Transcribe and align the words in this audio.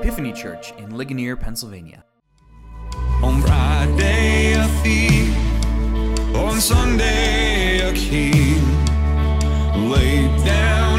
Epiphany 0.00 0.32
Church 0.32 0.72
in 0.78 0.96
Ligonier, 0.96 1.36
Pennsylvania. 1.36 2.02
On 3.22 3.42
Friday, 3.42 4.54
a 4.54 4.66
thief. 4.82 5.28
On 6.34 6.58
Sunday, 6.58 7.80
a 7.80 7.92
king. 7.92 8.62
Laid 9.90 10.42
down 10.42 10.89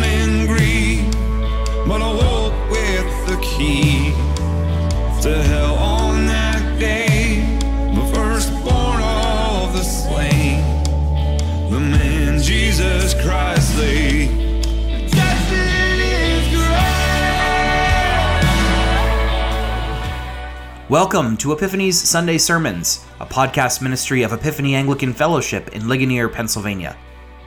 Welcome 20.92 21.38
to 21.38 21.54
Epiphany's 21.54 21.98
Sunday 21.98 22.38
Sermons, 22.38 23.06
a 23.22 23.26
podcast 23.26 23.82
ministry 23.82 24.24
of 24.24 24.34
Epiphany 24.34 24.76
Anglican 24.76 25.14
Fellowship 25.14 25.70
in 25.70 25.88
Ligonier, 25.88 26.28
Pennsylvania. 26.28 26.98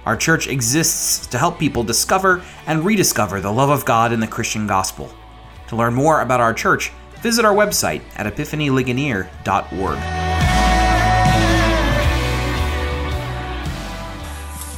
Our 0.06 0.16
church 0.16 0.48
exists 0.48 1.26
to 1.26 1.36
help 1.36 1.58
people 1.58 1.84
discover 1.84 2.42
and 2.66 2.86
rediscover 2.86 3.42
the 3.42 3.52
love 3.52 3.68
of 3.68 3.84
God 3.84 4.14
in 4.14 4.20
the 4.20 4.26
Christian 4.26 4.66
gospel. 4.66 5.14
To 5.68 5.76
learn 5.76 5.92
more 5.92 6.22
about 6.22 6.40
our 6.40 6.54
church, 6.54 6.90
visit 7.20 7.44
our 7.44 7.52
website 7.54 8.00
at 8.16 8.24
epiphanyligonier.org. 8.34 9.98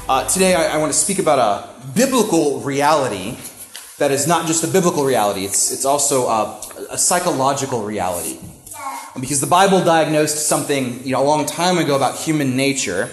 Uh, 0.09 0.29
today, 0.29 0.57
I, 0.57 0.75
I 0.75 0.79
want 0.79 0.93
to 0.93 0.99
speak 0.99 1.21
about 1.21 1.39
a 1.39 1.89
biblical 1.95 2.59
reality 2.63 3.37
that 3.99 4.11
is 4.11 4.27
not 4.27 4.49
just 4.49 4.65
a 4.65 4.67
biblical 4.67 5.05
reality, 5.05 5.45
it's, 5.45 5.71
it's 5.71 5.85
also 5.85 6.27
a, 6.27 6.61
a 6.91 6.99
psychological 6.99 7.85
reality. 7.85 8.41
Because 9.21 9.41
the 9.41 9.47
Bible 9.47 9.83
diagnosed 9.83 10.47
something 10.47 11.03
you 11.05 11.13
know, 11.13 11.23
a 11.23 11.25
long 11.25 11.47
time 11.47 11.79
ago 11.79 11.97
about 11.97 12.17
human 12.17 12.57
nature 12.57 13.11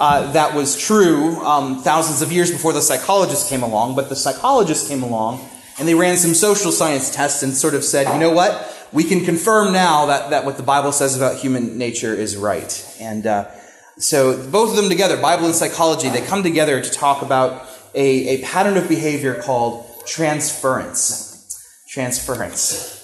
uh, 0.00 0.32
that 0.32 0.54
was 0.54 0.78
true 0.78 1.36
um, 1.44 1.82
thousands 1.82 2.22
of 2.22 2.32
years 2.32 2.50
before 2.50 2.72
the 2.72 2.80
psychologists 2.80 3.48
came 3.48 3.62
along, 3.62 3.94
but 3.94 4.08
the 4.08 4.16
psychologists 4.16 4.88
came 4.88 5.02
along 5.02 5.46
and 5.78 5.86
they 5.86 5.94
ran 5.94 6.16
some 6.16 6.32
social 6.32 6.72
science 6.72 7.14
tests 7.14 7.42
and 7.42 7.52
sort 7.52 7.74
of 7.74 7.84
said, 7.84 8.10
you 8.12 8.18
know 8.18 8.30
what? 8.30 8.88
We 8.92 9.04
can 9.04 9.24
confirm 9.24 9.72
now 9.74 10.06
that, 10.06 10.30
that 10.30 10.44
what 10.46 10.56
the 10.56 10.62
Bible 10.62 10.92
says 10.92 11.16
about 11.16 11.36
human 11.36 11.76
nature 11.76 12.14
is 12.14 12.36
right. 12.36 12.96
And 12.98 13.26
uh, 13.26 13.50
so 13.98 14.36
both 14.50 14.70
of 14.70 14.76
them 14.76 14.88
together, 14.88 15.20
Bible 15.20 15.44
and 15.44 15.54
psychology, 15.54 16.08
they 16.08 16.22
come 16.22 16.42
together 16.42 16.80
to 16.80 16.90
talk 16.90 17.20
about 17.20 17.68
a, 17.94 18.40
a 18.40 18.42
pattern 18.42 18.78
of 18.78 18.88
behavior 18.88 19.34
called 19.42 20.06
transference. 20.06 21.84
Transference. 21.88 22.99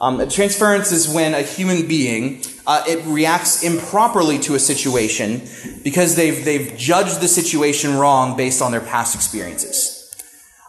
Um, 0.00 0.28
transference 0.28 0.92
is 0.92 1.08
when 1.08 1.34
a 1.34 1.42
human 1.42 1.88
being 1.88 2.42
uh, 2.68 2.84
it 2.86 3.04
reacts 3.04 3.64
improperly 3.64 4.38
to 4.40 4.54
a 4.54 4.58
situation 4.58 5.42
because 5.82 6.14
they've 6.14 6.44
they've 6.44 6.76
judged 6.76 7.20
the 7.20 7.26
situation 7.26 7.96
wrong 7.96 8.36
based 8.36 8.62
on 8.62 8.70
their 8.70 8.80
past 8.80 9.16
experiences. 9.16 9.98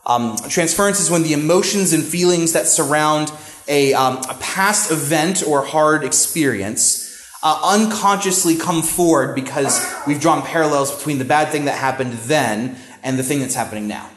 Um, 0.05 0.37
transference 0.49 0.99
is 0.99 1.11
when 1.11 1.21
the 1.21 1.33
emotions 1.33 1.93
and 1.93 2.03
feelings 2.03 2.53
that 2.53 2.65
surround 2.65 3.31
a, 3.67 3.93
um, 3.93 4.17
a 4.27 4.35
past 4.39 4.91
event 4.91 5.43
or 5.45 5.63
hard 5.63 6.03
experience 6.03 7.05
uh, 7.43 7.61
unconsciously 7.63 8.57
come 8.57 8.81
forward 8.81 9.35
because 9.35 9.79
we've 10.07 10.19
drawn 10.19 10.41
parallels 10.41 10.95
between 10.95 11.19
the 11.19 11.25
bad 11.25 11.49
thing 11.49 11.65
that 11.65 11.77
happened 11.77 12.13
then 12.13 12.75
and 13.03 13.19
the 13.19 13.23
thing 13.23 13.39
that's 13.39 13.53
happening 13.53 13.87
now. 13.87 14.09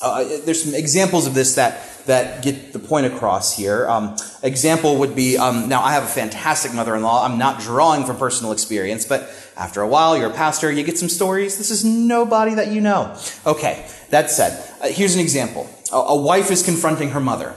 Uh, 0.00 0.24
there's 0.44 0.62
some 0.62 0.74
examples 0.74 1.26
of 1.26 1.34
this 1.34 1.56
that, 1.56 1.86
that 2.06 2.42
get 2.42 2.72
the 2.72 2.78
point 2.78 3.06
across 3.06 3.56
here. 3.56 3.86
Um, 3.88 4.16
example 4.42 4.96
would 4.98 5.14
be 5.14 5.36
um, 5.36 5.68
now, 5.68 5.82
I 5.82 5.92
have 5.92 6.04
a 6.04 6.08
fantastic 6.08 6.72
mother 6.72 6.96
in 6.96 7.02
law. 7.02 7.24
I'm 7.24 7.36
not 7.36 7.60
drawing 7.60 8.04
from 8.04 8.16
personal 8.16 8.52
experience, 8.52 9.04
but 9.04 9.22
after 9.56 9.82
a 9.82 9.88
while, 9.88 10.16
you're 10.16 10.30
a 10.30 10.34
pastor, 10.34 10.72
you 10.72 10.82
get 10.84 10.96
some 10.96 11.10
stories. 11.10 11.58
This 11.58 11.70
is 11.70 11.84
nobody 11.84 12.54
that 12.54 12.68
you 12.68 12.80
know. 12.80 13.14
Okay, 13.44 13.86
that 14.08 14.30
said, 14.30 14.64
uh, 14.80 14.88
here's 14.88 15.14
an 15.14 15.20
example 15.20 15.68
a, 15.92 15.96
a 15.96 16.16
wife 16.16 16.50
is 16.50 16.62
confronting 16.62 17.10
her 17.10 17.20
mother. 17.20 17.54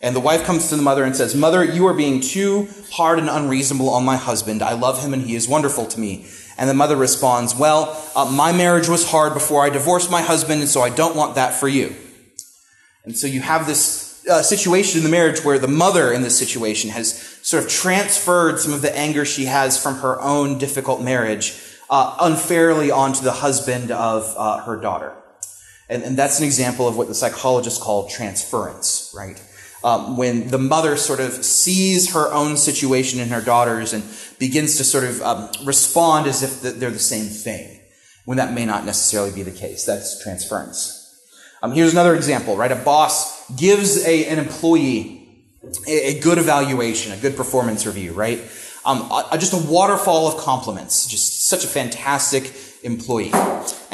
And 0.00 0.14
the 0.14 0.20
wife 0.20 0.44
comes 0.44 0.68
to 0.68 0.76
the 0.76 0.82
mother 0.82 1.02
and 1.02 1.16
says, 1.16 1.34
Mother, 1.34 1.64
you 1.64 1.86
are 1.86 1.94
being 1.94 2.20
too 2.20 2.68
hard 2.92 3.18
and 3.18 3.30
unreasonable 3.30 3.88
on 3.88 4.04
my 4.04 4.16
husband. 4.16 4.62
I 4.62 4.74
love 4.74 5.02
him 5.02 5.14
and 5.14 5.22
he 5.22 5.34
is 5.34 5.48
wonderful 5.48 5.86
to 5.86 5.98
me. 5.98 6.26
And 6.56 6.70
the 6.70 6.74
mother 6.74 6.96
responds, 6.96 7.54
Well, 7.54 8.00
uh, 8.14 8.26
my 8.26 8.52
marriage 8.52 8.88
was 8.88 9.10
hard 9.10 9.34
before 9.34 9.64
I 9.64 9.70
divorced 9.70 10.10
my 10.10 10.22
husband, 10.22 10.60
and 10.60 10.70
so 10.70 10.82
I 10.82 10.90
don't 10.90 11.16
want 11.16 11.34
that 11.34 11.54
for 11.54 11.68
you. 11.68 11.94
And 13.04 13.16
so 13.16 13.26
you 13.26 13.40
have 13.40 13.66
this 13.66 14.24
uh, 14.28 14.42
situation 14.42 14.98
in 14.98 15.04
the 15.04 15.10
marriage 15.10 15.44
where 15.44 15.58
the 15.58 15.68
mother 15.68 16.12
in 16.12 16.22
this 16.22 16.38
situation 16.38 16.90
has 16.90 17.18
sort 17.42 17.64
of 17.64 17.70
transferred 17.70 18.58
some 18.58 18.72
of 18.72 18.82
the 18.82 18.96
anger 18.96 19.24
she 19.24 19.46
has 19.46 19.80
from 19.80 19.96
her 19.96 20.20
own 20.20 20.58
difficult 20.58 21.02
marriage 21.02 21.60
uh, 21.90 22.16
unfairly 22.20 22.90
onto 22.90 23.22
the 23.22 23.32
husband 23.32 23.90
of 23.90 24.34
uh, 24.36 24.62
her 24.64 24.76
daughter. 24.80 25.12
And, 25.88 26.02
and 26.02 26.16
that's 26.16 26.38
an 26.38 26.44
example 26.44 26.88
of 26.88 26.96
what 26.96 27.08
the 27.08 27.14
psychologists 27.14 27.82
call 27.82 28.08
transference, 28.08 29.12
right? 29.14 29.40
Um, 29.84 30.16
when 30.16 30.48
the 30.48 30.58
mother 30.58 30.96
sort 30.96 31.20
of 31.20 31.44
sees 31.44 32.14
her 32.14 32.32
own 32.32 32.56
situation 32.56 33.20
in 33.20 33.28
her 33.28 33.42
daughters 33.42 33.92
and 33.92 34.02
begins 34.38 34.78
to 34.78 34.84
sort 34.84 35.04
of 35.04 35.20
um, 35.20 35.50
respond 35.62 36.26
as 36.26 36.42
if 36.42 36.62
they're 36.62 36.90
the 36.90 36.98
same 36.98 37.26
thing, 37.26 37.80
when 38.24 38.38
that 38.38 38.54
may 38.54 38.64
not 38.64 38.86
necessarily 38.86 39.30
be 39.30 39.42
the 39.42 39.50
case. 39.50 39.84
That's 39.84 40.22
transference. 40.22 41.02
Um, 41.62 41.72
here's 41.72 41.92
another 41.92 42.14
example, 42.16 42.56
right? 42.56 42.72
A 42.72 42.76
boss 42.76 43.50
gives 43.56 44.04
a, 44.06 44.26
an 44.26 44.38
employee 44.38 45.24
a, 45.86 46.16
a 46.16 46.20
good 46.20 46.38
evaluation, 46.38 47.12
a 47.12 47.16
good 47.16 47.36
performance 47.36 47.86
review, 47.86 48.12
right? 48.12 48.40
Um, 48.84 49.02
a, 49.10 49.36
just 49.38 49.52
a 49.52 49.70
waterfall 49.70 50.28
of 50.28 50.38
compliments. 50.38 51.06
Just 51.06 51.48
such 51.48 51.64
a 51.64 51.68
fantastic 51.68 52.52
employee. 52.82 53.32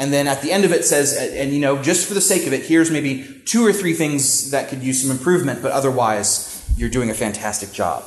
And 0.01 0.11
then 0.11 0.25
at 0.25 0.41
the 0.41 0.51
end 0.51 0.65
of 0.65 0.71
it 0.71 0.83
says, 0.83 1.15
and, 1.15 1.53
you 1.53 1.59
know, 1.59 1.79
just 1.79 2.07
for 2.07 2.15
the 2.15 2.21
sake 2.21 2.47
of 2.47 2.53
it, 2.53 2.65
here's 2.65 2.89
maybe 2.89 3.43
two 3.45 3.63
or 3.63 3.71
three 3.71 3.93
things 3.93 4.49
that 4.49 4.67
could 4.67 4.81
use 4.81 5.03
some 5.03 5.11
improvement, 5.11 5.61
but 5.61 5.71
otherwise, 5.71 6.67
you're 6.75 6.89
doing 6.89 7.11
a 7.11 7.13
fantastic 7.13 7.71
job. 7.71 8.03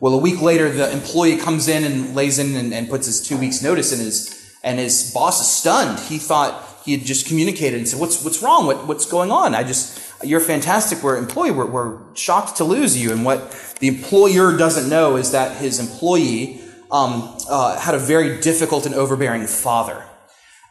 Well, 0.00 0.14
a 0.14 0.18
week 0.18 0.40
later, 0.40 0.70
the 0.70 0.90
employee 0.90 1.36
comes 1.36 1.68
in 1.68 1.84
and 1.84 2.14
lays 2.14 2.38
in 2.38 2.56
and, 2.56 2.72
and 2.72 2.88
puts 2.88 3.04
his 3.04 3.20
two 3.20 3.36
weeks 3.36 3.62
notice 3.62 3.92
in 3.92 3.98
his, 3.98 4.56
and 4.64 4.78
his 4.78 5.12
boss 5.12 5.42
is 5.42 5.48
stunned. 5.48 6.00
He 6.00 6.16
thought 6.16 6.80
he 6.86 6.92
had 6.92 7.02
just 7.04 7.26
communicated 7.26 7.76
and 7.76 7.86
said, 7.86 8.00
what's, 8.00 8.24
what's 8.24 8.42
wrong? 8.42 8.66
What, 8.66 8.86
what's 8.86 9.04
going 9.04 9.30
on? 9.30 9.54
I 9.54 9.64
just, 9.64 10.00
you're 10.24 10.40
fantastic. 10.40 11.02
We're 11.02 11.18
employee. 11.18 11.50
We're, 11.50 11.66
we're 11.66 11.98
shocked 12.14 12.56
to 12.56 12.64
lose 12.64 12.96
you. 12.96 13.12
And 13.12 13.26
what 13.26 13.52
the 13.80 13.88
employer 13.88 14.56
doesn't 14.56 14.88
know 14.88 15.16
is 15.16 15.32
that 15.32 15.58
his 15.58 15.80
employee 15.80 16.62
um, 16.90 17.36
uh, 17.46 17.78
had 17.78 17.94
a 17.94 17.98
very 17.98 18.40
difficult 18.40 18.86
and 18.86 18.94
overbearing 18.94 19.46
father. 19.46 20.02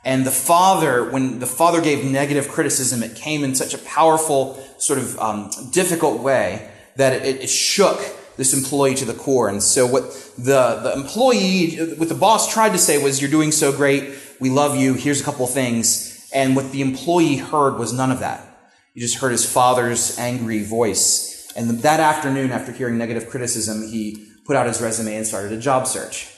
And 0.07 0.25
the 0.25 0.31
father, 0.31 1.03
when 1.11 1.39
the 1.39 1.45
father 1.45 1.81
gave 1.81 2.05
negative 2.05 2.47
criticism, 2.47 3.03
it 3.03 3.13
came 3.13 3.43
in 3.43 3.55
such 3.55 3.73
a 3.73 3.77
powerful, 3.79 4.55
sort 4.77 4.99
of 4.99 5.19
um, 5.19 5.51
difficult 5.71 6.21
way 6.21 6.71
that 6.95 7.25
it, 7.25 7.41
it, 7.43 7.49
shook 7.49 7.99
this 8.37 8.53
employee 8.53 8.95
to 8.95 9.03
the 9.03 9.13
core. 9.13 9.49
And 9.49 9.61
so 9.61 9.85
what 9.85 10.03
the, 10.37 10.79
the 10.81 10.93
employee, 10.95 11.95
what 11.95 12.07
the 12.07 12.15
boss 12.15 12.51
tried 12.51 12.71
to 12.71 12.77
say 12.77 13.03
was, 13.03 13.21
you're 13.21 13.29
doing 13.29 13.51
so 13.51 13.73
great. 13.73 14.15
We 14.39 14.49
love 14.49 14.77
you. 14.77 14.93
Here's 14.93 15.19
a 15.19 15.25
couple 15.25 15.43
of 15.43 15.51
things. 15.51 16.29
And 16.33 16.55
what 16.55 16.71
the 16.71 16.79
employee 16.79 17.35
heard 17.35 17.77
was 17.77 17.91
none 17.91 18.09
of 18.09 18.21
that. 18.21 18.47
He 18.93 19.01
just 19.01 19.17
heard 19.17 19.33
his 19.33 19.45
father's 19.45 20.17
angry 20.17 20.63
voice. 20.63 21.51
And 21.57 21.69
that 21.81 21.99
afternoon, 21.99 22.51
after 22.51 22.71
hearing 22.71 22.97
negative 22.97 23.27
criticism, 23.27 23.85
he 23.85 24.25
put 24.45 24.55
out 24.55 24.67
his 24.67 24.81
resume 24.81 25.17
and 25.17 25.27
started 25.27 25.51
a 25.51 25.59
job 25.59 25.85
search. 25.85 26.33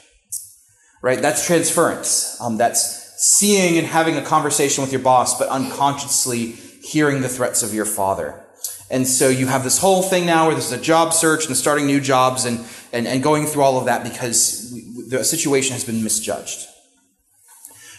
Right? 1.04 1.22
That's 1.22 1.46
transference. 1.46 2.42
Um, 2.42 2.58
that's 2.58 2.99
seeing 3.20 3.78
and 3.78 3.86
having 3.86 4.16
a 4.16 4.22
conversation 4.22 4.82
with 4.82 4.94
your 4.94 5.02
boss, 5.02 5.38
but 5.38 5.50
unconsciously 5.50 6.54
hearing 6.82 7.22
the 7.22 7.28
threats 7.28 7.62
of 7.62 7.74
your 7.74 7.86
father. 7.86 8.42
And 8.90 9.06
so 9.06 9.28
you 9.28 9.48
have 9.48 9.66
this 9.66 9.78
whole 9.78 10.02
thing 10.02 10.26
now 10.26 10.46
where 10.46 10.56
there's 10.56 10.72
a 10.72 10.80
job 10.80 11.14
search 11.14 11.46
and 11.46 11.56
starting 11.56 11.86
new 11.86 12.00
jobs 12.00 12.46
and, 12.46 12.66
and, 12.94 13.06
and 13.06 13.22
going 13.22 13.46
through 13.46 13.64
all 13.64 13.78
of 13.78 13.86
that 13.86 14.06
because 14.06 14.72
the 15.10 15.24
situation 15.26 15.74
has 15.74 15.84
been 15.84 16.02
misjudged. 16.02 16.66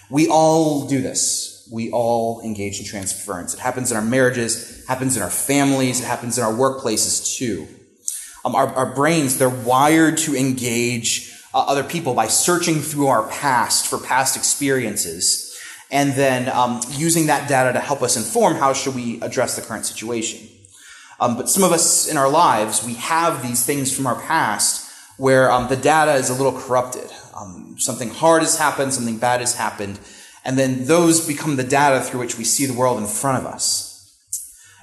We 0.09 0.27
all 0.27 0.89
do 0.89 1.03
this. 1.03 1.69
We 1.71 1.91
all 1.91 2.41
engage 2.41 2.81
in 2.81 2.87
transference. 2.87 3.53
It 3.53 3.61
happens 3.61 3.91
in 3.91 3.99
our 3.99 4.03
marriages, 4.03 4.85
happens 4.89 5.19
in 5.19 5.23
our 5.23 5.31
families, 5.31 6.01
it 6.01 6.07
happens 6.07 6.39
in 6.39 6.45
our 6.45 6.53
workplaces 6.53 7.37
too. 7.37 7.69
Um, 8.43 8.55
our, 8.55 8.69
our, 8.69 8.95
brains, 8.95 9.37
they're 9.37 9.51
wired 9.51 10.17
to 10.19 10.35
engage 10.35 11.30
uh, 11.53 11.65
other 11.67 11.85
people 11.85 12.15
by 12.15 12.27
searching 12.27 12.81
through 12.81 13.09
our 13.09 13.29
past 13.29 13.87
for 13.87 13.99
past 13.99 14.37
experiences 14.37 15.51
and 15.91 16.13
then 16.13 16.49
um, 16.49 16.81
using 16.91 17.27
that 17.27 17.49
data 17.49 17.73
to 17.73 17.81
help 17.81 18.03
us 18.03 18.17
inform 18.17 18.55
how 18.55 18.73
should 18.73 18.95
we 18.95 19.21
address 19.23 19.57
the 19.57 19.63
current 19.63 19.85
situation. 19.85 20.49
Um, 21.19 21.37
but 21.37 21.49
some 21.49 21.65
of 21.65 21.73
us 21.73 22.09
in 22.09 22.17
our 22.17 22.31
lives, 22.31 22.85
we 22.85 22.95
have 22.95 23.43
these 23.43 23.65
things 23.67 23.95
from 23.95 24.07
our 24.07 24.21
past 24.21 24.91
where 25.19 25.51
um, 25.51 25.69
the 25.69 25.77
data 25.77 26.15
is 26.15 26.31
a 26.31 26.35
little 26.35 26.59
corrupted. 26.59 27.11
Um, 27.37 27.77
something 27.79 28.11
hard 28.11 28.43
has 28.43 28.59
happened, 28.59 28.95
something 28.95 29.19
bad 29.19 29.41
has 29.41 29.55
happened, 29.55 29.99
and 30.45 30.59
then 30.59 30.87
those 30.87 31.27
become 31.27 31.57
the 31.57 31.65
data 31.65 32.01
through 32.03 32.21
which 32.21 32.39
we 32.39 32.45
see 32.45 32.65
the 32.67 32.73
world 32.73 32.99
in 32.99 33.07
front 33.07 33.45
of 33.45 33.53
us. 33.53 33.89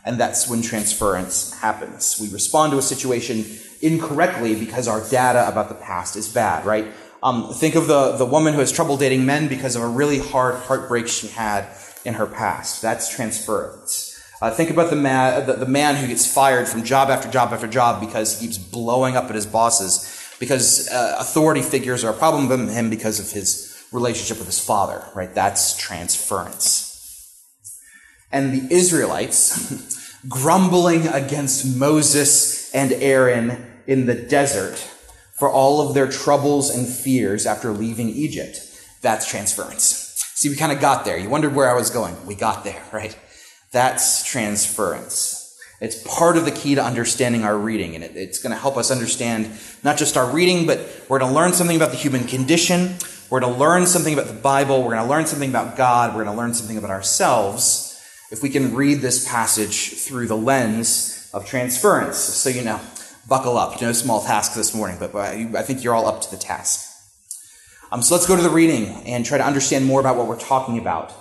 And 0.06 0.20
that's 0.20 0.48
when 0.48 0.62
transference 0.62 1.54
happens. 1.60 2.18
We 2.22 2.30
respond 2.30 2.72
to 2.72 2.78
a 2.78 2.84
situation 2.84 3.46
incorrectly 3.82 4.56
because 4.56 4.88
our 4.88 5.08
data 5.10 5.48
about 5.48 5.70
the 5.70 5.76
past 5.76 6.16
is 6.16 6.32
bad, 6.32 6.66
right? 6.66 6.88
Um, 7.24 7.52
think 7.54 7.76
of 7.76 7.88
the, 7.88 8.12
the 8.12 8.26
woman 8.26 8.54
who 8.54 8.60
has 8.60 8.72
trouble 8.72 8.98
dating 8.98 9.26
men 9.26 9.48
because 9.48 9.76
of 9.76 9.82
a 9.82 9.88
really 9.88 10.20
hard 10.20 10.56
heartbreak 10.56 11.08
she 11.08 11.28
had 11.28 11.68
in 12.06 12.16
her 12.16 12.28
past. 12.28 12.82
That's 12.82 13.14
transference. 13.14 14.14
Uh, 14.42 14.52
think 14.52 14.70
about 14.70 14.92
the 14.92 14.96
man, 14.96 15.48
the, 15.48 15.54
the 15.54 15.66
man 15.66 15.96
who 15.96 16.08
gets 16.08 16.32
fired 16.32 16.68
from 16.68 16.84
job 16.84 17.10
after 17.10 17.30
job 17.30 17.52
after 17.52 17.68
job 17.68 18.00
because 18.00 18.40
he 18.40 18.46
keeps 18.46 18.58
blowing 18.58 19.18
up 19.18 19.26
at 19.26 19.36
his 19.36 19.48
bosses 19.48 20.36
because 20.40 20.88
uh, 20.90 21.16
authority 21.20 21.62
figures 21.62 22.04
are 22.04 22.14
a 22.14 22.18
problem 22.18 22.48
with 22.48 22.72
him 22.72 22.90
because 22.90 23.20
of 23.20 23.32
his 23.32 23.84
relationship 23.92 24.38
with 24.38 24.46
his 24.46 24.64
father, 24.64 25.04
right? 25.16 25.34
That's 25.34 25.76
transference. 25.76 26.88
And 28.32 28.54
the 28.54 28.74
Israelites, 28.76 29.97
grumbling 30.28 31.08
against 31.08 31.78
Moses 31.78 32.74
and 32.74 32.92
Aaron 32.94 33.66
in 33.86 34.06
the 34.06 34.16
desert 34.16 34.78
for 35.34 35.50
all 35.50 35.88
of 35.88 35.94
their 35.94 36.10
troubles 36.10 36.70
and 36.70 36.88
fears 36.88 37.46
after 37.46 37.72
leaving 37.72 38.10
Egypt. 38.10 38.60
That's 39.02 39.30
transference. 39.30 40.16
See, 40.36 40.50
we 40.50 40.56
kind 40.56 40.72
of 40.72 40.80
got 40.80 41.06
there. 41.06 41.18
You 41.18 41.30
wondered 41.30 41.56
where 41.56 41.70
I 41.70 41.76
was 41.76 41.90
going. 41.90 42.26
We 42.26 42.36
got 42.36 42.64
there, 42.64 42.82
right? 42.92 43.18
That's 43.72 44.24
transference. 44.24 45.44
It's 45.80 46.02
part 46.08 46.38
of 46.38 46.46
the 46.46 46.52
key 46.52 46.74
to 46.76 46.84
understanding 46.84 47.44
our 47.44 47.56
reading, 47.56 47.94
and 47.94 48.04
it, 48.04 48.16
it's 48.16 48.40
going 48.40 48.52
to 48.52 48.58
help 48.58 48.78
us 48.78 48.90
understand 48.90 49.52
not 49.84 49.98
just 49.98 50.18
our 50.18 50.28
reading, 50.30 50.66
but 50.66 50.80
we're 51.08 51.20
going 51.20 51.32
to 51.32 51.36
learn 51.36 51.54
something 51.54 51.76
about 51.76 51.92
the 51.92 51.98
human 51.98 52.24
condition. 52.24 52.96
We're 53.30 53.42
going 53.42 53.54
to 53.54 53.60
learn 53.60 53.86
something 53.86 54.14
about 54.14 54.26
the 54.26 54.34
Bible. 54.34 54.82
We're 54.82 54.96
going 54.96 55.06
to 55.06 55.10
learn 55.10 55.28
something 55.28 55.50
about 55.50 55.78
God. 55.78 56.16
We're 56.16 56.24
going 56.24 56.36
to 56.36 56.42
learn 56.42 56.56
something 56.56 56.78
about 56.78 56.90
ourselves 56.90 57.87
if 58.32 58.44
we 58.44 58.50
can 58.50 58.76
read 58.76 59.00
this 59.00 59.28
passage 59.28 59.94
through 59.94 60.28
the 60.28 60.38
lens 60.38 61.30
of 61.34 61.46
transference. 61.46 62.18
So, 62.18 62.50
you 62.50 62.64
know, 62.64 62.80
buckle 63.28 63.58
up. 63.58 63.82
No 63.82 63.92
small 63.92 64.24
task 64.24 64.54
this 64.54 64.74
morning, 64.76 64.98
but 65.00 65.16
I 65.16 65.62
think 65.62 65.84
you're 65.84 65.94
all 65.94 66.08
up 66.08 66.22
to 66.22 66.32
the 66.32 66.38
task. 66.38 66.86
Um, 67.92 68.02
so 68.02 68.16
let's 68.16 68.28
go 68.28 68.36
to 68.36 68.42
the 68.42 68.50
reading 68.50 68.88
and 69.06 69.26
try 69.26 69.38
to 69.38 69.46
understand 69.46 69.86
more 69.86 70.00
about 70.00 70.18
what 70.18 70.28
we're 70.28 70.40
talking 70.40 70.78
about. 70.78 71.14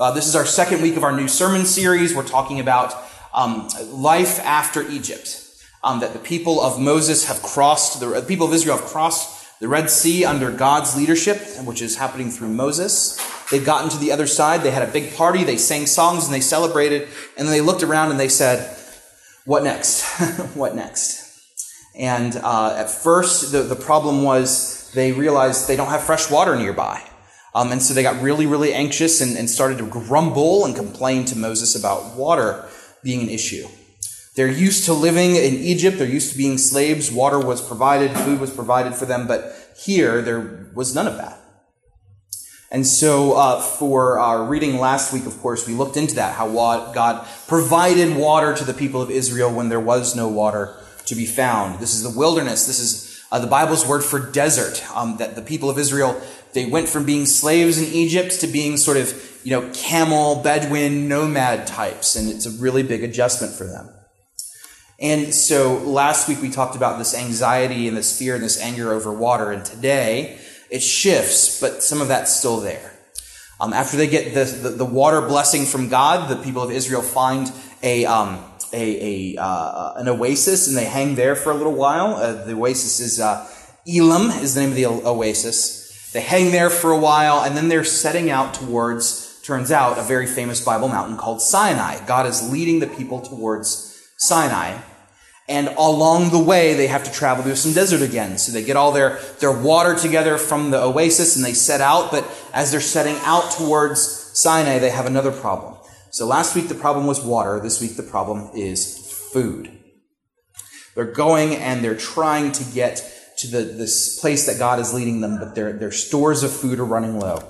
Uh, 0.00 0.12
this 0.12 0.26
is 0.26 0.34
our 0.34 0.46
second 0.46 0.82
week 0.82 0.96
of 0.96 1.04
our 1.04 1.12
new 1.12 1.28
sermon 1.28 1.64
series. 1.64 2.14
We're 2.14 2.26
talking 2.26 2.60
about 2.60 2.94
um, 3.32 3.68
life 3.86 4.40
after 4.40 4.88
Egypt. 4.88 5.44
Um, 5.84 6.00
that 6.00 6.12
the 6.12 6.18
people 6.18 6.60
of 6.60 6.80
Moses 6.80 7.26
have 7.26 7.40
crossed, 7.40 8.00
the, 8.00 8.06
the 8.06 8.22
people 8.22 8.48
of 8.48 8.52
Israel 8.52 8.78
have 8.78 8.86
crossed 8.86 9.37
the 9.60 9.68
Red 9.68 9.90
Sea 9.90 10.24
under 10.24 10.50
God's 10.52 10.96
leadership, 10.96 11.38
which 11.64 11.82
is 11.82 11.96
happening 11.96 12.30
through 12.30 12.48
Moses. 12.48 13.18
They've 13.50 13.64
gotten 13.64 13.90
to 13.90 13.98
the 13.98 14.12
other 14.12 14.26
side. 14.26 14.62
They 14.62 14.70
had 14.70 14.88
a 14.88 14.92
big 14.92 15.14
party. 15.16 15.42
They 15.42 15.56
sang 15.56 15.86
songs 15.86 16.26
and 16.26 16.34
they 16.34 16.40
celebrated. 16.40 17.08
And 17.36 17.46
then 17.46 17.52
they 17.52 17.60
looked 17.60 17.82
around 17.82 18.10
and 18.10 18.20
they 18.20 18.28
said, 18.28 18.76
What 19.44 19.64
next? 19.64 20.04
what 20.54 20.76
next? 20.76 21.24
And 21.98 22.36
uh, 22.36 22.76
at 22.76 22.90
first, 22.90 23.50
the, 23.50 23.62
the 23.62 23.74
problem 23.74 24.22
was 24.22 24.92
they 24.92 25.12
realized 25.12 25.66
they 25.66 25.76
don't 25.76 25.88
have 25.88 26.04
fresh 26.04 26.30
water 26.30 26.54
nearby. 26.54 27.02
Um, 27.54 27.72
and 27.72 27.82
so 27.82 27.94
they 27.94 28.04
got 28.04 28.22
really, 28.22 28.46
really 28.46 28.72
anxious 28.72 29.20
and, 29.20 29.36
and 29.36 29.50
started 29.50 29.78
to 29.78 29.86
grumble 29.86 30.64
and 30.64 30.76
complain 30.76 31.24
to 31.26 31.36
Moses 31.36 31.74
about 31.74 32.14
water 32.14 32.64
being 33.02 33.22
an 33.22 33.28
issue. 33.28 33.66
They're 34.38 34.46
used 34.46 34.84
to 34.84 34.92
living 34.92 35.34
in 35.34 35.54
Egypt. 35.54 35.98
They're 35.98 36.06
used 36.06 36.30
to 36.30 36.38
being 36.38 36.58
slaves. 36.58 37.10
Water 37.10 37.40
was 37.40 37.60
provided, 37.60 38.16
food 38.18 38.38
was 38.38 38.52
provided 38.52 38.94
for 38.94 39.04
them, 39.04 39.26
but 39.26 39.52
here 39.76 40.22
there 40.22 40.70
was 40.76 40.94
none 40.94 41.08
of 41.08 41.16
that. 41.16 41.40
And 42.70 42.86
so, 42.86 43.32
uh, 43.32 43.60
for 43.60 44.20
our 44.20 44.44
reading 44.44 44.78
last 44.78 45.12
week, 45.12 45.26
of 45.26 45.36
course, 45.40 45.66
we 45.66 45.74
looked 45.74 45.96
into 45.96 46.14
that, 46.14 46.36
how 46.36 46.46
God 46.92 47.26
provided 47.48 48.16
water 48.16 48.54
to 48.54 48.64
the 48.64 48.74
people 48.74 49.02
of 49.02 49.10
Israel 49.10 49.52
when 49.52 49.70
there 49.70 49.80
was 49.80 50.14
no 50.14 50.28
water 50.28 50.76
to 51.06 51.16
be 51.16 51.26
found. 51.26 51.80
This 51.80 51.92
is 51.92 52.04
the 52.04 52.16
wilderness. 52.16 52.64
This 52.64 52.78
is 52.78 53.20
uh, 53.32 53.40
the 53.40 53.48
Bible's 53.48 53.88
word 53.88 54.04
for 54.04 54.20
desert. 54.20 54.84
Um, 54.94 55.16
that 55.16 55.34
the 55.34 55.42
people 55.42 55.68
of 55.68 55.78
Israel 55.78 56.16
they 56.52 56.66
went 56.66 56.88
from 56.88 57.04
being 57.04 57.26
slaves 57.26 57.76
in 57.76 57.92
Egypt 57.92 58.38
to 58.42 58.46
being 58.46 58.76
sort 58.76 58.98
of, 58.98 59.40
you 59.42 59.50
know, 59.50 59.68
camel, 59.74 60.36
Bedouin, 60.44 61.08
nomad 61.08 61.66
types, 61.66 62.14
and 62.14 62.30
it's 62.30 62.46
a 62.46 62.50
really 62.62 62.84
big 62.84 63.02
adjustment 63.02 63.52
for 63.52 63.64
them. 63.64 63.90
And 65.00 65.32
so 65.32 65.78
last 65.78 66.28
week 66.28 66.42
we 66.42 66.50
talked 66.50 66.74
about 66.74 66.98
this 66.98 67.14
anxiety 67.14 67.86
and 67.86 67.96
this 67.96 68.18
fear 68.18 68.34
and 68.34 68.42
this 68.42 68.60
anger 68.60 68.92
over 68.92 69.12
water, 69.12 69.52
and 69.52 69.64
today 69.64 70.40
it 70.70 70.82
shifts, 70.82 71.60
but 71.60 71.84
some 71.84 72.00
of 72.00 72.08
that's 72.08 72.34
still 72.34 72.60
there. 72.60 72.92
Um, 73.60 73.72
after 73.72 73.96
they 73.96 74.08
get 74.08 74.34
the, 74.34 74.44
the, 74.44 74.68
the, 74.70 74.84
water 74.84 75.20
blessing 75.20 75.64
from 75.66 75.88
God, 75.88 76.28
the 76.28 76.42
people 76.42 76.62
of 76.62 76.70
Israel 76.70 77.02
find 77.02 77.52
a, 77.82 78.04
um, 78.06 78.44
a, 78.72 79.36
a 79.36 79.42
uh, 79.42 79.94
an 79.96 80.08
oasis 80.08 80.68
and 80.68 80.76
they 80.76 80.84
hang 80.84 81.16
there 81.16 81.34
for 81.34 81.50
a 81.50 81.54
little 81.54 81.74
while. 81.74 82.14
Uh, 82.14 82.44
the 82.44 82.54
oasis 82.54 83.00
is 83.00 83.18
uh, 83.18 83.48
Elim, 83.86 84.30
is 84.30 84.54
the 84.54 84.60
name 84.60 84.70
of 84.70 84.76
the 84.76 84.86
oasis. 84.86 86.10
They 86.12 86.20
hang 86.20 86.52
there 86.52 86.70
for 86.70 86.92
a 86.92 86.98
while, 86.98 87.40
and 87.40 87.56
then 87.56 87.68
they're 87.68 87.84
setting 87.84 88.30
out 88.30 88.54
towards, 88.54 89.40
turns 89.42 89.70
out, 89.70 89.98
a 89.98 90.02
very 90.02 90.26
famous 90.26 90.64
Bible 90.64 90.88
mountain 90.88 91.16
called 91.16 91.42
Sinai. 91.42 92.04
God 92.06 92.26
is 92.26 92.50
leading 92.50 92.78
the 92.78 92.86
people 92.86 93.20
towards 93.20 93.88
Sinai. 94.18 94.78
And 95.48 95.68
along 95.78 96.30
the 96.30 96.38
way, 96.38 96.74
they 96.74 96.88
have 96.88 97.04
to 97.04 97.10
travel 97.10 97.42
through 97.42 97.56
some 97.56 97.72
desert 97.72 98.02
again. 98.02 98.36
So 98.36 98.52
they 98.52 98.62
get 98.62 98.76
all 98.76 98.92
their, 98.92 99.18
their 99.40 99.52
water 99.52 99.94
together 99.96 100.36
from 100.36 100.70
the 100.70 100.82
oasis 100.82 101.36
and 101.36 101.44
they 101.44 101.54
set 101.54 101.80
out. 101.80 102.10
But 102.10 102.28
as 102.52 102.70
they're 102.70 102.80
setting 102.82 103.16
out 103.22 103.52
towards 103.52 104.00
Sinai, 104.38 104.78
they 104.78 104.90
have 104.90 105.06
another 105.06 105.32
problem. 105.32 105.76
So 106.10 106.26
last 106.26 106.54
week 106.54 106.68
the 106.68 106.74
problem 106.74 107.06
was 107.06 107.24
water. 107.24 107.60
This 107.60 107.80
week 107.80 107.96
the 107.96 108.02
problem 108.02 108.50
is 108.54 108.98
food. 109.32 109.70
They're 110.94 111.06
going 111.06 111.54
and 111.56 111.82
they're 111.82 111.96
trying 111.96 112.52
to 112.52 112.64
get 112.64 113.02
to 113.38 113.46
the, 113.46 113.62
this 113.62 114.18
place 114.20 114.46
that 114.46 114.58
God 114.58 114.80
is 114.80 114.92
leading 114.92 115.20
them, 115.20 115.38
but 115.38 115.54
their, 115.54 115.72
their 115.72 115.92
stores 115.92 116.42
of 116.42 116.52
food 116.52 116.78
are 116.80 116.84
running 116.84 117.18
low. 117.18 117.42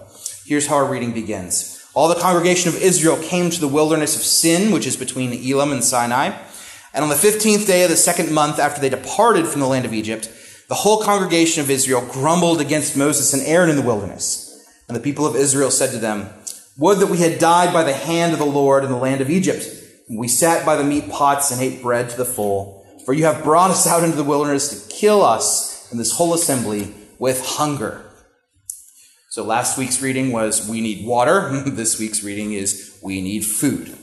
Here's 0.45 0.67
how 0.67 0.77
our 0.77 0.85
reading 0.85 1.13
begins. 1.13 1.83
All 1.95 2.09
the 2.09 2.21
congregation 2.21 2.69
of 2.69 2.81
Israel 2.81 3.17
came 3.17 3.51
to 3.51 3.61
the 3.61 3.69
wilderness 3.69 4.15
of 4.15 4.23
Sin, 4.23 4.71
which 4.71 4.87
is 4.87 4.97
between 4.97 5.33
Elim 5.33 5.73
and 5.73 5.83
Sinai. 5.83 6.39
And 6.95 7.03
on 7.03 7.11
the 7.11 7.17
15th 7.17 7.67
day 7.67 7.85
of 7.85 7.91
the 7.91 7.97
second 7.97 8.33
month 8.33 8.59
after 8.59 8.81
they 8.81 8.89
departed 8.89 9.47
from 9.47 9.61
the 9.61 9.67
land 9.67 9.85
of 9.85 9.93
Egypt, 9.93 10.31
the 10.69 10.75
whole 10.75 11.03
congregation 11.03 11.63
of 11.63 11.71
Israel 11.71 12.07
grumbled 12.13 12.61
against 12.61 12.97
Moses 12.97 13.33
and 13.33 13.43
Aaron 13.43 13.71
in 13.71 13.77
the 13.77 13.83
wilderness. 13.83 14.45
And 14.87 14.97
the 14.97 15.01
people 15.01 15.27
of 15.27 15.37
Israel 15.37 15.71
said 15.71 15.91
to 15.91 15.99
them, 15.99 16.29
Would 16.79 16.99
that 16.99 17.07
we 17.11 17.19
had 17.19 17.39
died 17.39 17.73
by 17.73 17.85
the 17.85 17.95
hand 17.95 18.33
of 18.33 18.39
the 18.39 18.47
Lord 18.47 18.85
in 18.85 18.91
the 18.91 18.97
land 18.97 19.21
of 19.21 19.31
Egypt. 19.31 19.67
We 20.11 20.29
sat 20.29 20.65
by 20.65 20.77
the 20.77 20.85
meat 20.85 21.11
pots 21.11 21.51
and 21.51 21.61
ate 21.61 21.83
bread 21.83 22.09
to 22.11 22.17
the 22.17 22.25
full. 22.25 22.87
For 23.05 23.13
you 23.13 23.25
have 23.25 23.45
brought 23.45 23.71
us 23.71 23.87
out 23.87 24.05
into 24.05 24.17
the 24.17 24.25
wilderness 24.25 24.87
to 24.87 24.95
kill 24.95 25.23
us 25.23 25.91
and 25.91 25.99
this 25.99 26.13
whole 26.13 26.35
assembly 26.35 26.95
with 27.19 27.45
hunger. 27.45 28.05
So 29.31 29.45
last 29.45 29.79
week's 29.79 30.03
reading 30.03 30.33
was 30.33 30.69
we 30.69 30.81
need 30.81 31.07
water. 31.07 31.63
this 31.67 31.99
week's 31.99 32.23
reading 32.23 32.53
is 32.53 32.99
we 33.03 33.21
need 33.21 33.45
food. 33.45 33.97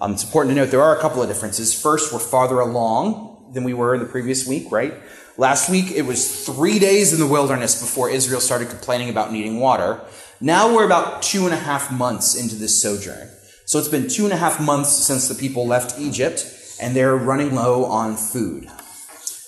Um, 0.00 0.12
it's 0.12 0.24
important 0.24 0.54
to 0.54 0.60
note 0.60 0.70
there 0.70 0.82
are 0.82 0.96
a 0.96 1.00
couple 1.00 1.22
of 1.22 1.28
differences. 1.28 1.80
First, 1.80 2.12
we're 2.12 2.20
farther 2.20 2.60
along 2.60 3.50
than 3.52 3.64
we 3.64 3.74
were 3.74 3.94
in 3.94 4.00
the 4.00 4.06
previous 4.06 4.46
week, 4.46 4.70
right? 4.70 4.94
Last 5.36 5.70
week, 5.70 5.90
it 5.90 6.02
was 6.02 6.44
three 6.46 6.78
days 6.78 7.12
in 7.12 7.18
the 7.18 7.26
wilderness 7.26 7.80
before 7.80 8.10
Israel 8.10 8.40
started 8.40 8.68
complaining 8.68 9.08
about 9.08 9.32
needing 9.32 9.58
water. 9.58 10.00
Now 10.40 10.72
we're 10.74 10.86
about 10.86 11.22
two 11.22 11.46
and 11.46 11.54
a 11.54 11.58
half 11.58 11.90
months 11.90 12.40
into 12.40 12.54
this 12.54 12.80
sojourn. 12.80 13.28
So 13.64 13.78
it's 13.78 13.88
been 13.88 14.08
two 14.08 14.24
and 14.24 14.32
a 14.32 14.36
half 14.36 14.60
months 14.60 14.90
since 14.90 15.28
the 15.28 15.34
people 15.34 15.66
left 15.66 15.98
Egypt, 15.98 16.46
and 16.80 16.94
they're 16.94 17.16
running 17.16 17.54
low 17.54 17.84
on 17.84 18.16
food. 18.16 18.68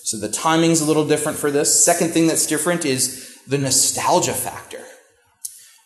So 0.03 0.17
the 0.17 0.29
timing's 0.29 0.81
a 0.81 0.85
little 0.85 1.07
different 1.07 1.37
for 1.37 1.49
this. 1.49 1.83
Second 1.83 2.09
thing 2.09 2.27
that's 2.27 2.45
different 2.45 2.83
is 2.83 3.39
the 3.47 3.57
nostalgia 3.57 4.33
factor, 4.33 4.83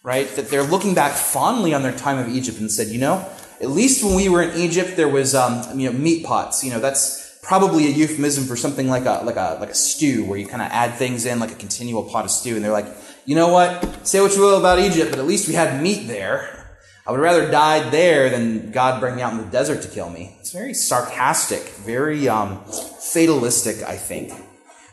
right? 0.01 0.27
That 0.35 0.49
they're 0.49 0.63
looking 0.63 0.95
back 0.95 1.13
fondly 1.13 1.73
on 1.73 1.83
their 1.83 1.95
time 1.95 2.17
of 2.17 2.27
Egypt 2.27 2.59
and 2.59 2.71
said, 2.71 2.87
you 2.87 2.97
know, 2.97 3.29
at 3.61 3.69
least 3.69 4.03
when 4.03 4.15
we 4.15 4.29
were 4.29 4.41
in 4.41 4.57
Egypt, 4.59 4.95
there 4.95 5.07
was, 5.07 5.33
um, 5.33 5.79
you 5.79 5.91
know, 5.91 5.97
meat 5.97 6.25
pots. 6.25 6.63
You 6.63 6.71
know, 6.71 6.79
that's 6.79 7.39
probably 7.41 7.85
a 7.87 7.89
euphemism 7.89 8.45
for 8.45 8.55
something 8.55 8.87
like 8.87 9.05
a 9.05 9.23
like 9.23 9.35
a 9.35 9.57
like 9.59 9.69
a 9.69 9.75
stew, 9.75 10.25
where 10.25 10.37
you 10.37 10.47
kind 10.47 10.61
of 10.61 10.69
add 10.71 10.95
things 10.95 11.25
in 11.25 11.39
like 11.39 11.51
a 11.51 11.55
continual 11.55 12.03
pot 12.03 12.25
of 12.25 12.31
stew. 12.31 12.55
And 12.55 12.63
they're 12.63 12.71
like, 12.71 12.87
you 13.25 13.35
know 13.35 13.49
what? 13.49 14.07
Say 14.07 14.21
what 14.21 14.35
you 14.35 14.41
will 14.41 14.59
about 14.59 14.79
Egypt, 14.79 15.11
but 15.11 15.19
at 15.19 15.25
least 15.25 15.47
we 15.47 15.53
had 15.53 15.81
meat 15.81 16.07
there. 16.07 16.61
I 17.07 17.11
would 17.11 17.19
rather 17.19 17.49
die 17.51 17.87
there 17.91 18.31
than 18.31 18.71
God 18.71 18.99
bring 18.99 19.15
me 19.15 19.21
out 19.21 19.33
in 19.33 19.37
the 19.37 19.45
desert 19.45 19.83
to 19.83 19.87
kill 19.87 20.09
me. 20.09 20.35
It's 20.39 20.51
very 20.51 20.73
sarcastic, 20.73 21.61
very 21.85 22.27
um, 22.27 22.65
fatalistic, 22.65 23.83
I 23.83 23.95
think. 23.95 24.33